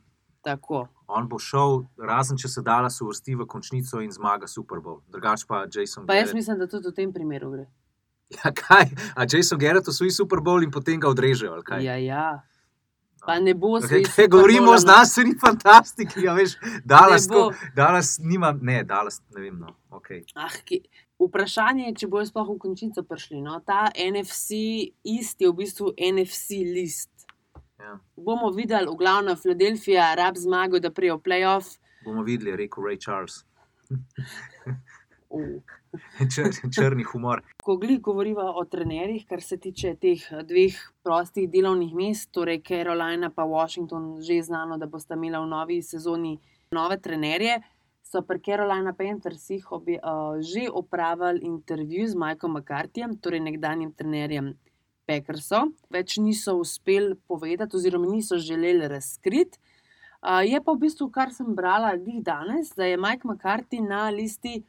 [0.44, 0.86] tako.
[1.06, 5.00] on bo šel, razen če se Dallas uvrsti v končnico in zmaga Super Bowl.
[5.10, 6.34] Drugač pa Jason Pa jaz Garrett.
[6.34, 7.66] mislim, da tudi v tem primeru gre.
[8.30, 8.92] Ja, kaj?
[9.18, 11.56] A Jason Garrett osvoji Super Bowl in potem ga odrežejo?
[11.82, 12.44] Ja, ja.
[13.26, 17.52] Pa ne bo Kaj, svet kaj govorimo o znanstveni fantastiki, ja, veš, Dallas, Ne ko,
[17.76, 20.22] Dallas nima, ne, Dallas, ne vem, no, okay.
[20.34, 20.80] Ah, ki,
[21.20, 23.42] vprašanje je, če bojo sploh v končnico prišli.
[23.44, 23.58] No?
[23.66, 24.62] Ta NFC
[25.04, 27.10] ist je v bistvu NFC list.
[27.80, 27.98] Ja.
[28.16, 31.76] Bomo videli, v glavnem, Filadelfija, rab zmago, da prijo playoff.
[32.04, 33.44] Bomo videli, rekel Ray Charles.
[36.32, 37.42] Čr, črni humor.
[37.62, 42.62] Ko gli govoriva o trenerjih, kar se tiče teh eh, dveh prostih delovnih mest, torej
[42.66, 46.38] Carolina in Washington, že znano, da bosta imela v novi sezoni
[46.74, 47.60] nove trenerje,
[48.02, 49.80] so pri Carolina Panthersih uh,
[50.42, 54.54] že opravili intervju z Michaelom McCarthyjem, torej nekdanjim trenerjem
[55.06, 55.70] Packersov.
[55.90, 59.58] Več niso uspeli povedati, oziroma niso želeli razkriti.
[60.20, 64.10] Uh, je pa v bistvu, kar sem brala glih danes, da je Mike McCarthy na
[64.10, 64.60] listi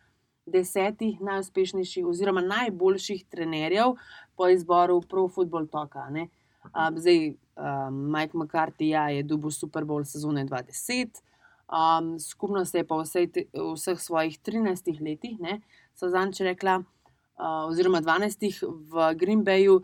[0.46, 3.96] desetih najuspešnejših oziroma najboljših trenerjev
[4.36, 6.10] po izboru Pro Football Toka.
[6.10, 6.30] ne.
[6.64, 11.22] Um, zdaj, um, Mike McCarthy ja, je dobil Super Bowl sezone 2010,
[11.68, 15.62] um, skupno se je pa v vsej te, vseh svojih 13 letih, ne,
[15.98, 18.62] so zanč rekla, uh, oziroma 12
[18.94, 19.82] v Green Bayu,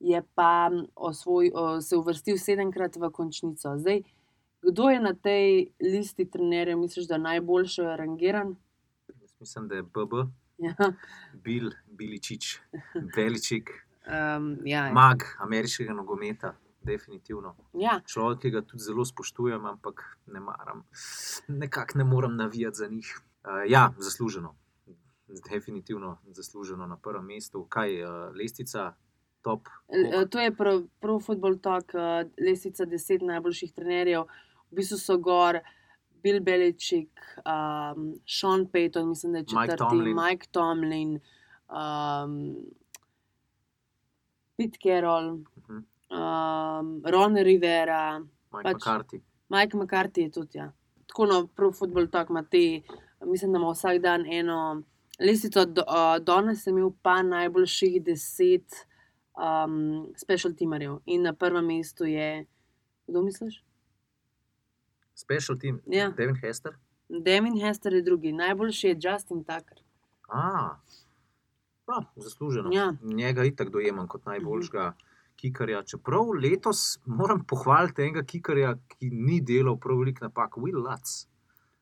[0.00, 3.78] je pa osvoj, uh, se uvrstil sedemkrat v končnico.
[3.78, 4.04] Zdaj,
[4.62, 8.56] kdo je na tej listi trenerjev, misliš, da je najboljši rangiran?
[9.40, 10.12] Mislim, da je BB,
[10.58, 10.74] Ja,
[11.34, 12.58] Bil, Biličič,
[13.16, 13.70] Beličik,
[14.06, 17.54] um, ja, mag ameriškega nogometa, definitivno.
[17.72, 18.00] ja.
[18.06, 20.82] Človek, ki ga tudi zelo spoštujem, ampak ne maram,
[21.48, 23.20] nekako ne morem navijati za njih.
[23.44, 24.56] Uh, ja, zasluženo,
[25.50, 27.64] definitivno zasluženo na prvem mestu.
[27.64, 28.94] Kaj je uh, lestvica,
[29.42, 29.68] top?
[29.88, 34.22] Eh, To je Pro, pro Football Talk, uh, lestvica deset najboljših trenerjev.
[34.70, 35.60] V bistvu so gor
[36.22, 40.16] Bill Belichick, um, Sean Payton, mislim, da je Mike četrti, Tomlin.
[40.16, 41.20] Mike Tomlin,
[41.70, 42.56] um,
[44.56, 45.76] Pete Carroll, Mhm.
[46.10, 48.28] um, Ron Rivera, Mike
[48.64, 49.20] Pač- McCarthy.
[49.48, 50.58] Mike McCarthy je tudi.
[50.58, 50.72] Ja.
[51.06, 52.80] Tako no, Pro Football Talk ima te
[53.22, 54.82] mislim, da ima vsak dan eno
[55.20, 58.74] lestvico, do, uh, danes sem imel pa najboljših deset
[59.34, 62.46] um, special teamerjev in na prvem mestu je,
[63.06, 63.64] kdo misliš?
[65.18, 66.10] Special team, Ja.
[66.16, 66.76] Devin Hester.
[67.08, 69.78] Demin Hester je drugi, najboljši je Justin Tucker.
[70.28, 70.76] A,
[71.84, 72.70] pa, zasluženo.
[72.72, 72.92] Ja.
[73.02, 74.92] Njega itak dojemam kot najboljšega
[75.36, 75.82] kikarja.
[75.82, 81.24] Čeprav letos moram pohvaliti enega kikarja, ki ni delal prav veliko napak, Will Lutz.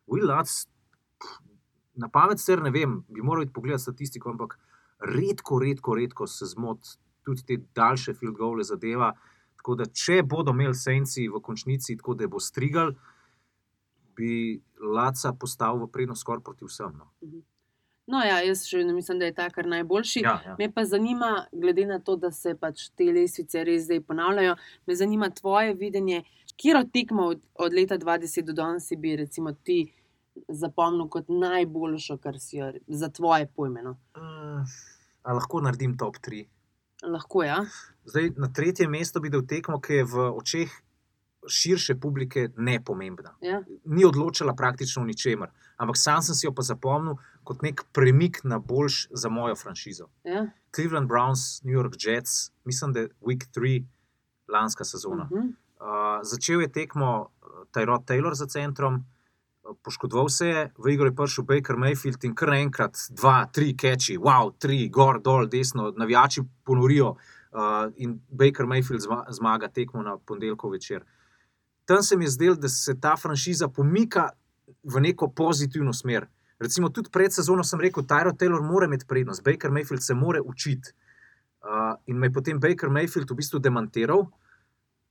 [0.07, 0.65] Will Lutz,
[1.95, 4.57] na pamet ser ne vem, bi moral iti pogledati statistiko, ampak
[5.01, 9.13] redko, redko, redko se zmot tudi te daljše field goale zadeva.
[9.57, 12.95] Tako da, če bodo imeli senci v končnici, tako da bo strigal,
[14.17, 16.97] bi Laca postavil v prednost skoraj proti vsem.
[16.97, 17.13] No.
[18.07, 20.23] No, ja, jaz še vedno mislim, da je Tucker najboljši.
[20.23, 20.55] Ja, ja.
[20.59, 24.55] Me pa zanima, glede na to, da se pač te lestvice res zdaj ponavljajo,
[24.87, 26.23] me zanima tvoje videnje,
[26.57, 29.81] kje tekmo od, od leta 20 do danes bi recimo ti
[30.49, 33.83] zapomnil kot najboljšo, kar si jo za tvoje pojme.
[33.83, 33.97] No?
[34.15, 34.77] Uh,
[35.27, 36.45] lahko naredim top 3.
[37.11, 37.65] Lahko, ja.
[38.07, 40.83] Zdaj, na tretjem mestu bi dal tekmo, ki je v očeh
[41.49, 43.35] širše publike nepomembna.
[43.41, 43.63] ja.
[43.85, 48.41] Ni odločila praktično o ničemer, ampak sam sem si jo pa zapomnil kot nek premik
[48.45, 50.09] na boljš za mojo franšizo.
[50.25, 50.47] ja.
[50.75, 53.85] Cleveland Browns, New York Jets, mislim, da je week 3
[54.49, 55.29] lanska sezona.
[55.31, 55.53] Uh -huh.
[55.81, 61.07] Uh, začel je tekmo uh, Tyrod Taylor za centrom, uh, poškodoval se je, v igro
[61.07, 65.93] je prišel Baker Mayfield in kar naenkrat dva, tri keči, wow, tri, gor, dol, desno,
[65.97, 71.05] navijači ponorijo uh, in Baker Mayfield zma zmaga tekmo na ponedeljkov večer.
[71.87, 74.31] Tam se mi je zdelo, da se ta franšiza pomika
[74.83, 76.27] v neko pozitivno smer.
[76.59, 80.41] Recimo, tudi pred sezono sem rekel, Tyrod Taylor mora imeti prednost, Baker Mayfield se mora
[80.43, 80.93] učiti.
[81.61, 84.27] Uh, in me je potem Baker Mayfield v bistvu demantiral,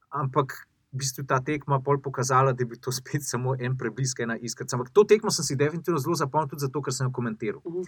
[0.09, 0.55] ampak
[0.91, 4.65] v bistvu ta tekma pol pokazala, da bil to spet samo en preblisk, ena iskra.
[4.73, 7.61] Ampak to tekmo sem si definitivno zelo zapomnil, tudi zato, ker sem jo komentiral.
[7.63, 7.83] Mhm.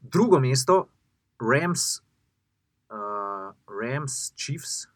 [0.00, 0.88] Drugo mesto,
[1.40, 2.00] Rams,
[2.90, 4.88] uh, Rams, Chiefs.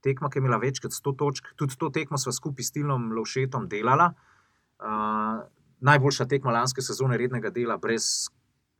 [0.00, 3.12] Tekma, ki je imela več kot 100 točk, tudi to tekmo smo skupaj s Tilnom
[3.12, 4.12] Lovšetom delala.
[4.78, 5.42] Uh,
[5.80, 8.28] najboljša tekma lanske sezone rednega dela, brez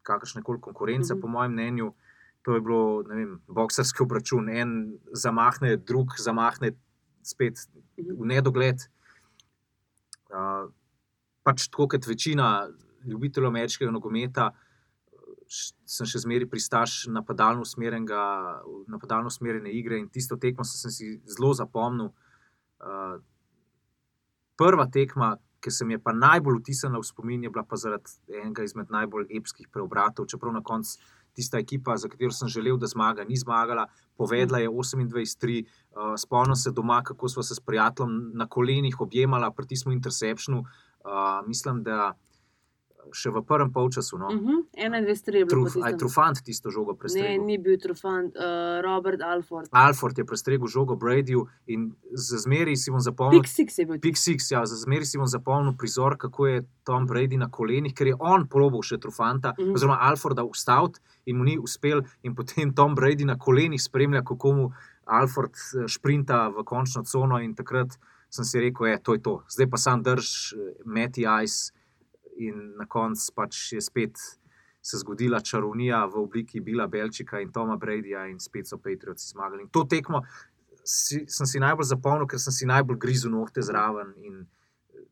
[0.03, 1.19] kakršne koli konkurence, Mhm.
[1.19, 1.23] mm -hmm.
[1.23, 1.95] po mojem mnenju.
[2.43, 4.71] To je bilo vem, boksarski obračun, en
[5.12, 6.71] zamahne, drug zamahne,
[7.23, 7.59] spet
[7.97, 8.77] v nedogled.
[10.31, 10.71] Uh,
[11.43, 12.69] pač tako kot večina
[13.05, 14.68] ljubiteljev ameriškega nogometa, š-
[15.49, 17.64] sem še zmeraj pristaš napadalno
[18.86, 22.12] napadalno usmerjene igre in tisto tekmo sem si zelo zapomnil.
[22.78, 23.18] Uh,
[24.59, 28.11] prva tekma, ki se mi je pa najbolj vtisnila v spomin, je bila pa zaradi
[28.28, 30.99] enega izmed najbolj epskih preobratov, čeprav na koncu
[31.38, 33.86] tista ekipa, za katero sem želel, da zmaga, ni zmagala,
[34.18, 39.51] povedala je 28-3, uh, spomnim se doma, kako smo se s prijateljem na kolenih objemala,
[39.51, 40.64] pritisnili interceptionu.
[41.05, 42.14] Uh, mislim, da
[43.12, 44.18] še v prvem polčasu.
[44.18, 44.64] No, Uh -huh.
[44.76, 45.49] Ena, dve, je bilo.
[45.49, 45.99] Truf, tistem.
[45.99, 47.44] Trufant tisto žogo Ne, prestregel.
[47.44, 48.42] ni bil Trufant, uh,
[48.82, 49.68] Robert Alford.
[49.72, 53.40] Alford je prestregel žogo Bradyju in za zmeri si bom zapomnil.
[53.40, 54.01] Pik Six je bil.
[54.01, 57.94] Pick Six, ja, za zmeri si bom zapomnil prizor, kako je Tom Brady na kolenih,
[57.94, 59.68] ker je on probal še Trufanta, mm Mhm.
[59.68, 59.74] -hmm.
[59.74, 64.53] oziroma Alforda ustaviti in mu ni uspel, in potem Tom Brady na kolenih spremlja, kako
[64.53, 64.70] mu
[65.07, 67.38] Alford eh, šprinta v končno cono.
[67.38, 67.99] In takrat
[68.30, 69.42] sem si rekel, da je to, je to.
[69.49, 71.72] Zdaj pa sam drž, meti ice
[72.39, 74.20] in na koncu pač je spet.
[74.82, 79.66] Se zgodila čarovnija v obliki Bila Belčika in Toma Bradyja, in spet so Patriots zmagali.
[79.66, 80.22] In to tekmo
[80.84, 85.05] si, sem si najbolj zapomnil, ker sem si najbolj grizel nohte zraven in eh,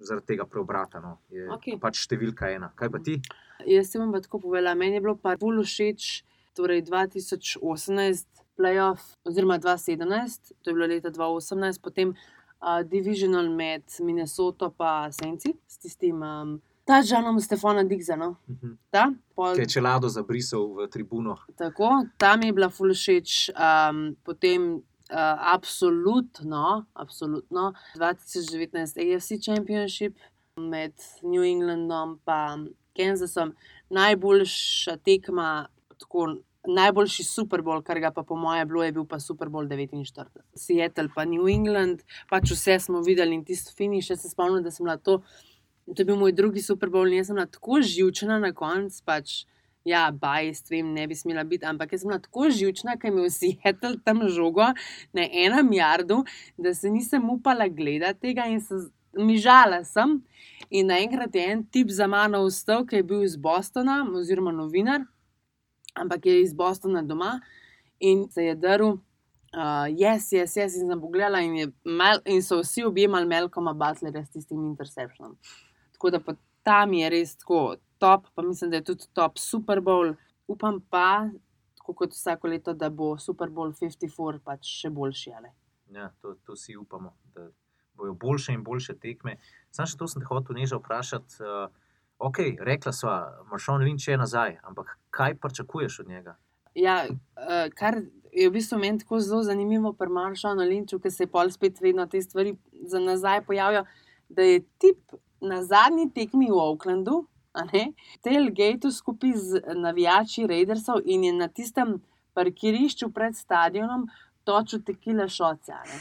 [0.00, 1.02] zaradi tega preobrata.
[1.04, 1.78] No, je okay.
[1.78, 2.72] pač številka ena.
[2.74, 3.20] Kaj pa ti?
[3.68, 4.74] Jaz se bom pa tako povedala.
[4.78, 6.10] Meni je bilo pa bolj všeč,
[6.58, 8.26] torej 2018,
[8.60, 15.54] playoff, oziroma 2017, to je bilo leta 2018, potem uh, divisional med Minnesoto in Senci,
[15.66, 16.60] s tistim um,
[16.90, 18.16] Tažanom Stefana Digza.
[18.18, 18.34] No?
[18.90, 21.38] Ta, pol, Ki je čelado zabrisal v tribuno.
[21.58, 24.82] tako, tam je bila full všeč, um, potem.
[25.10, 25.16] Uh,
[25.54, 27.72] absolutno, absolutno.
[27.98, 30.14] 2019 AFC Championship
[30.54, 32.20] med New Englandom
[32.54, 33.50] in Kansasom,
[33.90, 35.66] najboljša tekma,
[35.98, 36.36] tako,
[36.68, 40.28] najboljši Super Bowl, kar ga pa po mojem bilo, je bil pa Super Bowl 49.
[40.54, 44.10] Seattle pa New England, pač vse smo videli in tisto finiš.
[44.10, 45.20] Jaz se spomnim, da sem bila to,
[45.94, 49.02] to je bil moj drugi Super Bowl in jaz sem bila tako živčena na koncu.
[49.04, 49.44] Pač,
[49.84, 53.30] Ja, bajst, vem, ne bi smela biti, ampak jaz sem bila tako živčna, ker je
[53.32, 54.66] Seattle tam žogo
[55.16, 56.18] na enem jardu,
[56.58, 58.76] da se nisem upala gledati tega in se
[59.16, 60.18] mižala sem.
[60.70, 65.06] In naenkrat je en tip za mano vstal, ki je bil iz Bostona, oziroma novinar,
[65.94, 67.38] ampak je iz Bostona doma
[68.00, 68.98] in se je drl.
[69.50, 73.72] Uh, jaz, jaz, jaz in sem pogledala, in, je Mel, in so vsi objemali Melkoma
[73.74, 75.34] Butlerja s tistim interceptionom.
[76.00, 76.20] Tako da
[76.64, 80.14] tam je res tako top, pa mislim, da je tudi top Super Bowl.
[80.48, 81.28] Upam pa,
[81.76, 85.32] tako kot vsako leto, da bo Super Bowl 54 pač še boljši.
[85.36, 85.52] ali.
[85.92, 87.50] Ja, to, to si upamo, da
[88.00, 89.36] bojo boljše in boljše tekme.
[89.70, 91.42] Sam še to sem te hotel neža vprašati.
[91.44, 91.68] Uh,
[92.18, 93.16] ok, rekla sva,
[93.52, 96.36] Maršon Lynch je nazaj, ampak kaj pričakuješ od njega?
[96.74, 98.00] Ja, uh, kar
[98.32, 102.06] je v bistvu meni tako zelo zanimivo pri Maršanu Linču, ker se pol spet vedno
[102.06, 102.54] te stvari
[102.88, 103.84] za nazaj pojavijo,
[104.30, 107.24] da je tip na zadnji tekmi v Oaklandu,
[108.22, 111.98] tailgate skupaj z navijači Raidersov in je na tistem
[112.34, 114.08] parkirišču pred stadionom
[114.44, 115.72] točil tekile šoce.
[115.72, 115.98] a ne.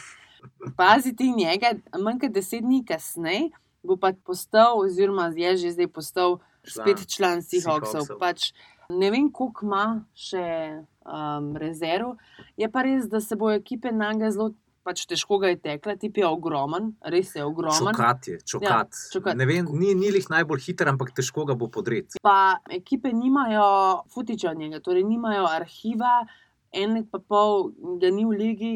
[0.78, 3.50] Paziti njega, manj kot deset dni kasneje,
[3.84, 8.06] bo pa postal, oziroma je že zdaj postal, spet član Seahawksov.
[8.06, 8.20] Seahawksov.
[8.20, 8.52] Pač,
[8.90, 10.46] ne vem, koliko ima še
[11.04, 12.16] um, rezerv.
[12.58, 14.54] Je pa res, da se bo ekipe na njega zelo
[14.90, 17.94] pač težko ga je tekla, tip je ogromen, res je ogromen.
[17.94, 18.90] Čokat je, čokat.
[18.90, 19.38] Ja, čokat.
[19.38, 22.18] Ne vem, ni, ni lih najbolj hiter, ampak težko ga bo podreti.
[22.26, 23.68] Pa ekipe nimajo
[24.10, 26.24] futiča njega, torej nimajo arhiva,
[26.74, 27.70] en let pa pol
[28.02, 28.74] ga ni v ligi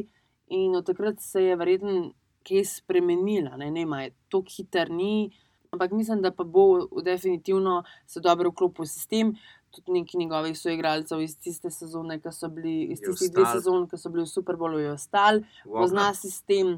[0.53, 2.11] in od takrat se je verjetno
[2.45, 3.57] kaj spremenila.
[3.57, 5.32] Ne, ne, ma, je tako hiter ni,
[5.74, 9.34] ampak mislim, da pa bo definitivno se dobro vklopil v sistem.
[9.74, 13.97] Tudi neki njegovih soigralcev iz tiste sezone, ki so bili, iz tistih dveh sezon, ki
[13.97, 16.76] so bili v Super Bowlu, je ostal, pozna sistem,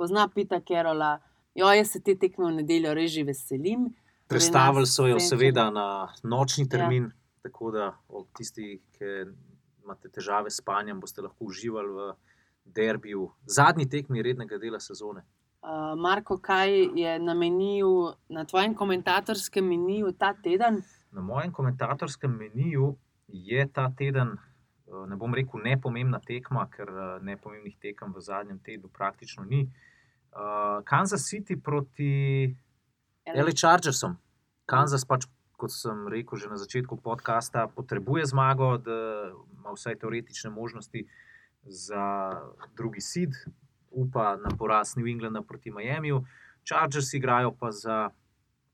[0.00, 1.18] pozna Pita Kerola.
[1.58, 3.88] Jo, jaz se te tekme v nedeljo res že veselim.
[4.28, 7.42] Prestavili so jo, seveda, na nočni termin, ja.
[7.48, 9.12] tako da ob tisti, ki
[9.84, 12.12] imate težave s spanjem, boste lahko uživali v
[12.76, 15.24] derbiju, zadnji tekmi rednega dela sezone.
[15.58, 20.82] Uh, Marko, kaj je na meniju, na tvojem komentatorskem meniju ta teden?
[21.10, 22.96] Na mojem komentatorskem meniju
[23.28, 28.58] je ta teden, eh, ne bom rekel, nepomembna tekma, ker eh, nepomembnih tekem v zadnjem
[28.58, 29.68] tednu praktično ni.
[30.28, 32.54] Uh, Kansas City proti
[33.26, 34.18] LA Chargersom.
[34.68, 35.24] Kansas pač,
[35.56, 41.08] kot sem rekel že na začetku podcasta, potrebuje zmago, da ima vsaj teoretične možnosti
[41.64, 42.04] za
[42.76, 43.32] drugi sid,
[43.90, 46.24] upa na poraz New Englanda proti Miamiju.
[46.64, 48.10] Chargers igrajo pa za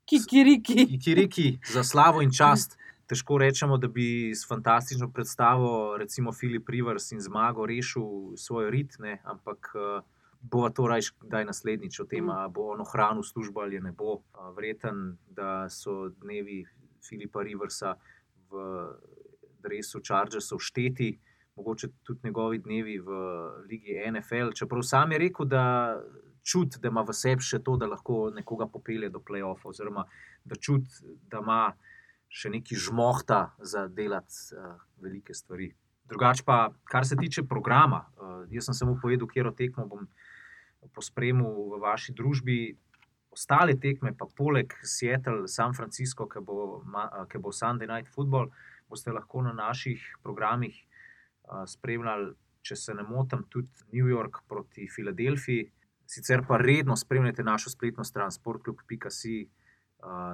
[0.05, 0.87] Kikiriki.
[0.91, 2.79] Ikiriki za slavo in čast.
[3.07, 8.97] Težko rečemo, da bi s fantastično predstavo, recimo Filip Rivers in zmago, rešil svoj rit,
[8.99, 9.19] ne?
[9.25, 10.05] ampak uh,
[10.41, 13.93] bo to rajš kdaj naslednjič o tem, ali bo on ohranil službo ali je ne
[13.93, 14.15] bo.
[14.15, 16.65] Uh, Verjeten, da so dnevi
[17.09, 17.97] Filipa Riversa
[18.51, 18.65] v
[19.65, 21.19] dresu Chargersov šteti,
[21.57, 23.09] mogoče tudi njegovi dnevi v
[23.69, 24.53] Ligi NFL.
[24.53, 25.65] Čeprav sam je rekel, da
[26.45, 30.05] čuti, da ima v sebi še to, da lahko nekoga popelje do playoffa, oziroma
[30.45, 31.61] da čuti, da ima
[32.29, 35.71] še neki žmohta za delati uh, velike stvari.
[36.11, 36.59] Drugače pa,
[36.91, 40.09] kar se tiče programa, uh, jaz sem samo povedal, kje tekmo bom
[40.93, 42.59] pospremil v vaši družbi.
[43.35, 48.53] Ostale tekme, pa poleg Seattle, San Francisco, ki bo, a, ki bo Sunday Night Football,
[48.87, 52.31] boste lahko na naših programih a, spremljali,
[52.63, 55.67] če se ne motim, tudi New York proti Filadelfiji.
[56.15, 59.49] Sicer pa redno spremljate našo spletno stran sportklub.com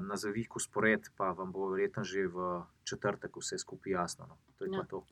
[0.02, 4.26] na zavihku spored, pa vam bo verjetno že v četrtek vse skupaj jasno.
[4.26, 4.36] No.
[4.58, 4.80] To je Ja.
[4.80, 5.04] pa to.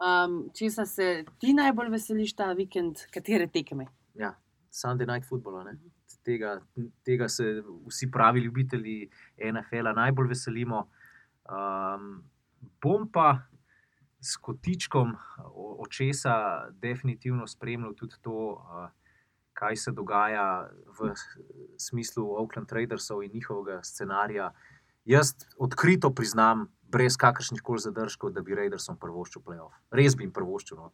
[0.00, 3.86] Um, Česa se ti najbolj veseliš ta vikend, katere tekme?
[4.14, 4.34] Ja,
[4.72, 5.64] Sunday Night Football.
[5.64, 5.76] ne.
[6.24, 6.60] Tega,
[7.04, 9.10] tega se vsi pravi ljubitelji
[9.52, 10.88] NFL-a najbolj veselimo.
[11.44, 12.24] Um,
[12.82, 13.42] bom pa
[14.20, 15.12] s kotičkom
[15.78, 18.88] očesa definitivno spremljal tudi to, uh,
[19.54, 21.12] kaj se dogaja v
[21.78, 24.52] smislu Oakland Raidersov in njihovega scenarija.
[25.04, 29.74] Jaz odkrito priznam, brez kakršnih koli zadržkov, da bi Raidersom prvoščil playoff.
[29.90, 30.78] Res bi jim prvoščil.
[30.78, 30.92] No.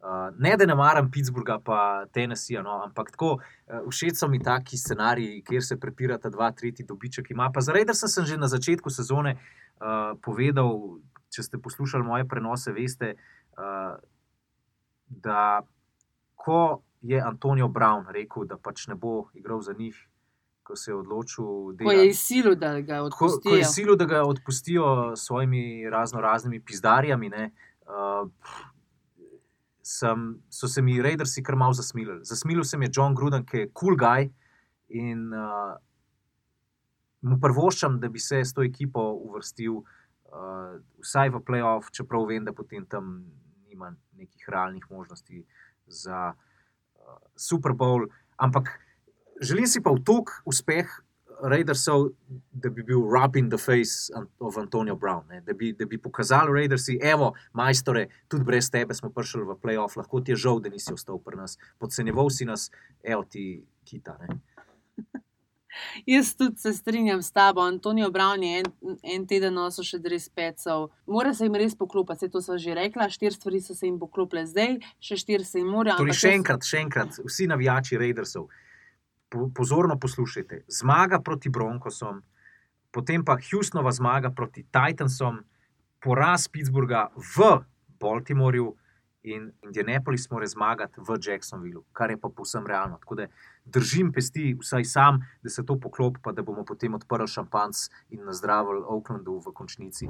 [0.00, 4.40] Uh, ne, da ne maram Pittsburgha, pa Tennesseeja, no, ampak tako uh, všeč so mi
[4.40, 7.32] taki scenariji, kjer se prepirata dva, tretji dobiček.
[7.34, 7.50] Ima.
[7.52, 11.02] Pa za Raidersa sem že na začetku sezone uh, povedal,
[11.34, 13.12] če ste poslušali moje prenose, veste,
[13.58, 13.98] uh,
[15.10, 15.60] da
[16.40, 19.96] ko je Antonijo Brown rekel, da pač ne bo igral za njih,
[20.62, 21.44] ko se je odločil,
[21.84, 23.50] Ko je izsilil, da ga ko, odpustijo.
[23.50, 27.50] ko je silo, da ga odpustijo s svojimi razno raznimi pizdarjami, ne,
[27.88, 28.28] uh,
[29.82, 32.24] sem, so se mi Raidersi kar malo zasmilili.
[32.24, 34.28] Zasmilil se mi je John Gruden, ki je cool guy
[34.88, 35.74] in uh,
[37.20, 42.44] mu prvoščam, da bi se s to ekipo uvrstil uh, vsaj v playoff, čeprav vem,
[42.44, 43.24] da potem tam
[43.66, 45.44] nima nekih realnih možnosti
[45.86, 46.49] za uh,
[47.36, 48.06] Super Bowl.
[48.36, 48.68] Ampak
[49.40, 50.88] želim si pa v tok uspeh
[51.40, 52.10] Raidersov,
[52.52, 55.40] da bi bil rub in the face of Antonio Brown, ne?
[55.40, 59.96] da bi, da bi pokazali Raidersi, evo, majstore, tudi brez tebe smo prišli v playoff,
[59.96, 62.68] lahko ti je žal, da nisi ostal pri nas, podcenjeval si nas,
[63.02, 64.18] evo ti kita.
[64.20, 64.36] Ne?
[66.06, 67.60] Jaz tudi se strinjam s tabo.
[67.60, 68.66] Antonijo Brown je en,
[69.02, 70.88] en teden nosil še dres pecov.
[71.06, 73.10] Mora se jim res poklopiti, to smo že rekla.
[73.10, 76.00] Štiri stvari so se jim poklopile zdaj, še štiri se jim morajo.
[76.02, 78.50] Torej, še enkrat, še enkrat, vsi navijači Raidersov,
[79.30, 80.64] po, pozorno poslušajte.
[80.80, 82.22] Zmaga proti Broncosom,
[82.90, 85.42] potem pa Houstonova zmaga proti Titansom,
[86.02, 87.60] poraz Pittsburgha v
[88.00, 88.74] Baltimorju.
[89.22, 92.96] In Indianapolis mora zmagati v Jacksonvillu, kar je pa povsem realno.
[93.02, 93.26] Tako da
[93.64, 98.24] držim pesti, vsaj sam, da se to poklopi, pa da bomo potem odprli šampanc in
[98.24, 100.08] nazdravili Oaklandu v končnici.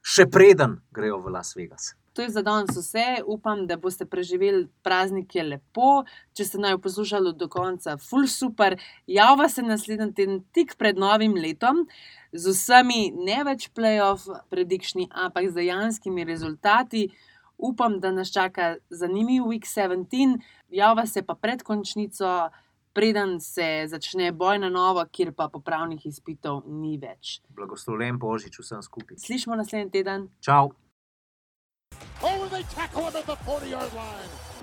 [0.00, 1.94] Še preden grejo v Las Vegas.
[2.12, 3.22] To je za danes vse.
[3.26, 6.04] Upam, da boste preživeli praznike lepo.
[6.36, 8.76] Če ste naj poslušali do konca, full super.
[9.06, 11.86] Javlja se naslednji teden, tik pred novim letom,
[12.32, 17.06] z vsemi ne več playoff predikšni, ampak z dejanskimi rezultati.
[17.62, 20.38] Upam, da nas čaka zanimiv Week 17,
[20.68, 22.50] javlja se pa pred končnico,
[22.92, 27.40] preden se začne boj na novo, kjer pa popravnih izpitov ni več.
[27.48, 29.18] Blagoslovljen božič vsem skupaj.
[29.18, 30.28] Slišimo naslednji teden.
[30.40, 30.72] Čau!
[32.22, 34.59] Oh, they tackle him at the 40 yard line.